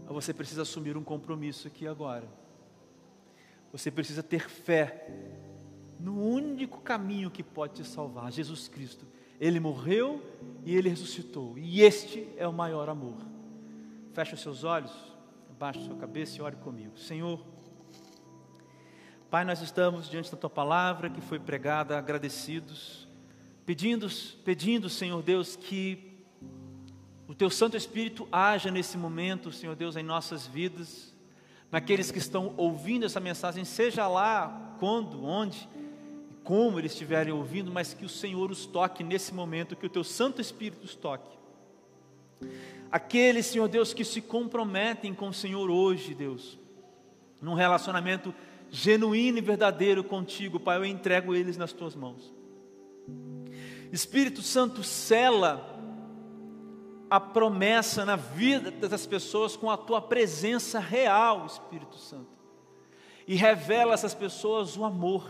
Mas 0.06 0.14
você 0.14 0.34
precisa 0.34 0.62
assumir 0.62 0.96
um 0.96 1.04
compromisso 1.04 1.68
aqui 1.68 1.88
agora. 1.88 2.45
Você 3.76 3.92
precisa 3.92 4.24
ter 4.24 4.48
fé 4.48 5.06
no 6.00 6.18
único 6.18 6.80
caminho 6.80 7.30
que 7.30 7.44
pode 7.44 7.74
te 7.74 7.84
salvar, 7.84 8.32
Jesus 8.32 8.70
Cristo. 8.70 9.06
Ele 9.38 9.60
morreu 9.60 10.24
e 10.64 10.74
ele 10.74 10.88
ressuscitou. 10.88 11.58
E 11.58 11.82
este 11.82 12.26
é 12.38 12.48
o 12.48 12.54
maior 12.54 12.88
amor. 12.88 13.18
Feche 14.14 14.34
os 14.34 14.40
seus 14.40 14.64
olhos. 14.64 14.94
Baixe 15.60 15.84
sua 15.84 15.98
cabeça 15.98 16.38
e 16.38 16.42
ore 16.42 16.56
comigo. 16.56 16.98
Senhor, 16.98 17.46
Pai, 19.30 19.44
nós 19.44 19.62
estamos 19.62 20.10
diante 20.10 20.32
da 20.32 20.38
tua 20.38 20.50
palavra 20.50 21.10
que 21.10 21.20
foi 21.20 21.38
pregada, 21.38 21.98
agradecidos, 21.98 23.06
pedindo, 23.66 24.08
pedindo, 24.46 24.90
Senhor 24.90 25.22
Deus, 25.22 25.58
que 25.58 26.24
o 27.28 27.36
teu 27.36 27.50
Santo 27.50 27.76
Espírito 27.76 28.26
haja 28.32 28.72
nesse 28.72 28.98
momento, 28.98 29.52
Senhor 29.52 29.76
Deus, 29.76 29.98
em 29.98 30.04
nossas 30.04 30.48
vidas, 30.48 31.14
naqueles 31.72 32.12
que 32.12 32.18
estão 32.18 32.54
ouvindo 32.58 33.06
essa 33.06 33.20
mensagem, 33.20 33.66
seja 33.66 34.08
lá 34.08 34.76
quando, 34.80 35.24
onde, 35.26 35.68
como 36.44 36.80
eles 36.80 36.92
estiverem 36.92 37.34
ouvindo, 37.34 37.72
mas 37.72 37.94
que 37.94 38.06
o 38.06 38.10
Senhor 38.10 38.52
os 38.52 38.66
toque 38.66 39.04
nesse 39.04 39.34
momento, 39.34 39.76
que 39.76 39.86
o 39.86 39.90
teu 39.90 40.04
Santo 40.04 40.42
Espírito 40.42 40.84
os 40.84 40.96
toque. 40.96 41.36
Aqueles, 42.92 43.48
Senhor 43.48 43.68
Deus, 43.68 43.94
que 43.94 44.06
se 44.06 44.22
comprometem 44.22 45.14
com 45.14 45.30
o 45.30 45.34
Senhor 45.34 45.70
hoje, 45.70 46.14
Deus, 46.14 46.58
num 47.42 47.54
relacionamento 47.54 48.34
genuíno 48.70 49.38
e 49.38 49.42
verdadeiro 49.42 50.04
contigo, 50.04 50.60
Pai, 50.60 50.78
eu 50.78 50.86
entrego 50.86 51.36
eles 51.36 51.58
nas 51.58 51.74
tuas 51.74 51.96
mãos. 51.96 52.34
Espírito 53.92 54.42
Santo, 54.42 54.84
cela 54.84 55.75
a 57.10 57.20
promessa 57.20 58.06
na 58.06 58.16
vida 58.16 58.72
das 58.72 59.06
pessoas 59.06 59.56
com 59.56 59.70
a 59.70 59.78
tua 59.78 60.02
presença 60.02 60.80
real, 60.80 61.46
Espírito 61.46 61.98
Santo, 61.98 62.36
e 63.28 63.36
revela 63.36 63.92
a 63.92 63.94
essas 63.94 64.14
pessoas 64.14 64.78
o 64.78 64.84
amor 64.84 65.28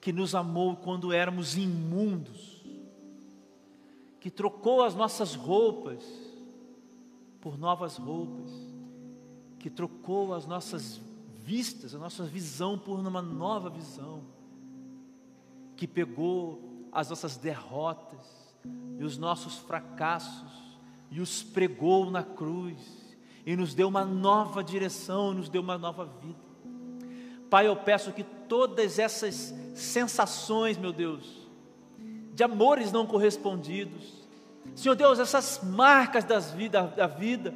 que 0.00 0.12
nos 0.12 0.34
amou 0.34 0.76
quando 0.76 1.12
éramos 1.12 1.56
imundos, 1.56 2.62
que 4.20 4.30
trocou 4.30 4.82
as 4.82 4.94
nossas 4.94 5.34
roupas 5.34 6.04
por 7.40 7.58
novas 7.58 7.96
roupas, 7.96 8.50
que 9.58 9.68
trocou 9.68 10.32
as 10.34 10.46
nossas 10.46 11.00
vistas, 11.44 11.94
a 11.94 11.98
nossa 11.98 12.24
visão 12.24 12.78
por 12.78 12.98
uma 12.98 13.22
nova 13.22 13.68
visão, 13.68 14.22
que 15.76 15.88
pegou 15.88 16.88
as 16.92 17.10
nossas 17.10 17.36
derrotas 17.36 18.41
e 18.98 19.04
os 19.04 19.18
nossos 19.18 19.58
fracassos 19.58 20.52
e 21.10 21.20
os 21.20 21.42
pregou 21.42 22.10
na 22.10 22.22
cruz 22.22 22.78
e 23.44 23.56
nos 23.56 23.74
deu 23.74 23.88
uma 23.88 24.04
nova 24.04 24.62
direção, 24.62 25.34
nos 25.34 25.48
deu 25.48 25.60
uma 25.60 25.76
nova 25.76 26.04
vida. 26.04 26.38
Pai, 27.50 27.66
eu 27.66 27.76
peço 27.76 28.12
que 28.12 28.22
todas 28.22 28.98
essas 28.98 29.54
sensações, 29.74 30.78
meu 30.78 30.92
Deus, 30.92 31.48
de 32.32 32.42
amores 32.42 32.90
não 32.90 33.06
correspondidos, 33.06 34.22
Senhor 34.74 34.94
Deus, 34.94 35.18
essas 35.18 35.60
marcas 35.62 36.24
das 36.24 36.50
vida, 36.50 36.82
da 36.96 37.06
vida, 37.06 37.54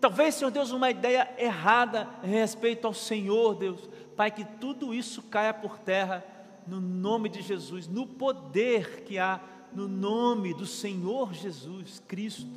talvez, 0.00 0.36
Senhor 0.36 0.50
Deus, 0.50 0.70
uma 0.70 0.90
ideia 0.90 1.28
errada 1.38 2.08
em 2.22 2.28
respeito 2.28 2.86
ao 2.86 2.94
Senhor, 2.94 3.54
Deus, 3.56 3.88
Pai, 4.16 4.30
que 4.30 4.44
tudo 4.44 4.94
isso 4.94 5.22
caia 5.22 5.52
por 5.52 5.78
terra 5.78 6.24
no 6.66 6.80
nome 6.80 7.28
de 7.28 7.42
Jesus, 7.42 7.88
no 7.88 8.06
poder 8.06 9.02
que 9.04 9.18
há 9.18 9.40
no 9.76 9.86
nome 9.86 10.54
do 10.54 10.64
Senhor 10.64 11.34
Jesus 11.34 12.02
Cristo, 12.08 12.48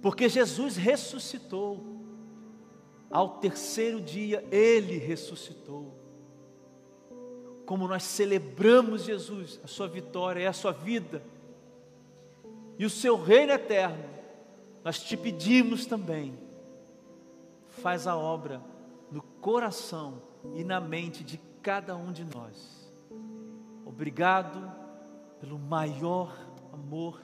porque 0.00 0.30
Jesus 0.30 0.76
ressuscitou, 0.76 1.84
ao 3.10 3.36
terceiro 3.36 4.00
dia 4.00 4.42
Ele 4.50 4.96
ressuscitou. 4.96 5.94
como 7.66 7.86
nós 7.86 8.02
celebramos 8.02 9.04
Jesus, 9.04 9.60
a 9.62 9.66
sua 9.66 9.86
vitória, 9.86 10.40
é 10.40 10.46
a 10.46 10.54
sua 10.54 10.72
vida 10.72 11.22
e 12.78 12.86
o 12.86 12.90
seu 12.90 13.22
reino 13.22 13.52
eterno, 13.52 14.02
nós 14.82 15.02
te 15.02 15.18
pedimos 15.18 15.84
também, 15.84 16.32
faz 17.68 18.06
a 18.06 18.16
obra 18.16 18.62
no 19.12 19.20
coração 19.20 20.22
e 20.54 20.64
na 20.64 20.80
mente 20.80 21.22
de 21.22 21.38
cada 21.60 21.94
um 21.94 22.10
de 22.10 22.24
nós. 22.24 22.90
Obrigado 23.84 24.77
pelo 25.40 25.58
maior 25.58 26.36
amor 26.72 27.22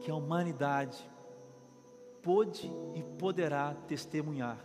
que 0.00 0.10
a 0.10 0.14
humanidade 0.14 1.08
pôde 2.22 2.70
e 2.94 3.02
poderá 3.02 3.74
testemunhar. 3.86 4.58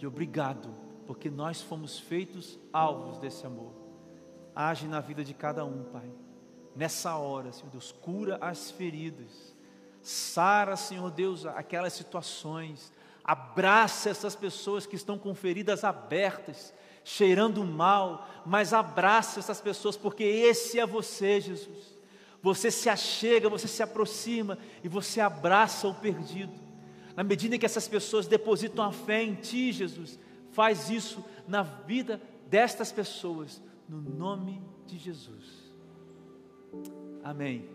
E 0.00 0.06
obrigado, 0.06 0.74
porque 1.06 1.30
nós 1.30 1.62
fomos 1.62 1.98
feitos 1.98 2.58
alvos 2.72 3.18
desse 3.18 3.46
amor. 3.46 3.72
Age 4.54 4.86
na 4.86 5.00
vida 5.00 5.24
de 5.24 5.34
cada 5.34 5.64
um, 5.64 5.84
Pai. 5.84 6.10
Nessa 6.76 7.16
hora, 7.16 7.52
Senhor 7.52 7.70
Deus, 7.70 7.92
cura 7.92 8.38
as 8.40 8.70
feridas. 8.70 9.54
Sara, 10.02 10.76
Senhor 10.76 11.10
Deus, 11.10 11.46
aquelas 11.46 11.92
situações. 11.92 12.92
Abraça 13.24 14.10
essas 14.10 14.36
pessoas 14.36 14.84
que 14.84 14.96
estão 14.96 15.18
com 15.18 15.34
feridas 15.34 15.82
abertas, 15.82 16.74
cheirando 17.04 17.62
mal, 17.62 18.26
mas 18.46 18.72
abraça 18.72 19.38
essas 19.38 19.60
pessoas, 19.60 19.96
porque 19.96 20.24
esse 20.24 20.80
é 20.80 20.86
você, 20.86 21.40
Jesus. 21.40 21.94
Você 22.42 22.70
se 22.70 22.88
achega, 22.88 23.48
você 23.48 23.68
se 23.68 23.82
aproxima 23.82 24.58
e 24.82 24.88
você 24.88 25.20
abraça 25.20 25.86
o 25.86 25.94
perdido. 25.94 26.52
Na 27.14 27.22
medida 27.22 27.54
em 27.54 27.58
que 27.58 27.66
essas 27.66 27.86
pessoas 27.86 28.26
depositam 28.26 28.84
a 28.84 28.92
fé 28.92 29.22
em 29.22 29.34
Ti, 29.34 29.72
Jesus, 29.72 30.18
faz 30.50 30.90
isso 30.90 31.24
na 31.46 31.62
vida 31.62 32.20
destas 32.48 32.90
pessoas, 32.90 33.62
no 33.88 34.00
nome 34.00 34.60
de 34.86 34.98
Jesus. 34.98 35.72
Amém. 37.22 37.73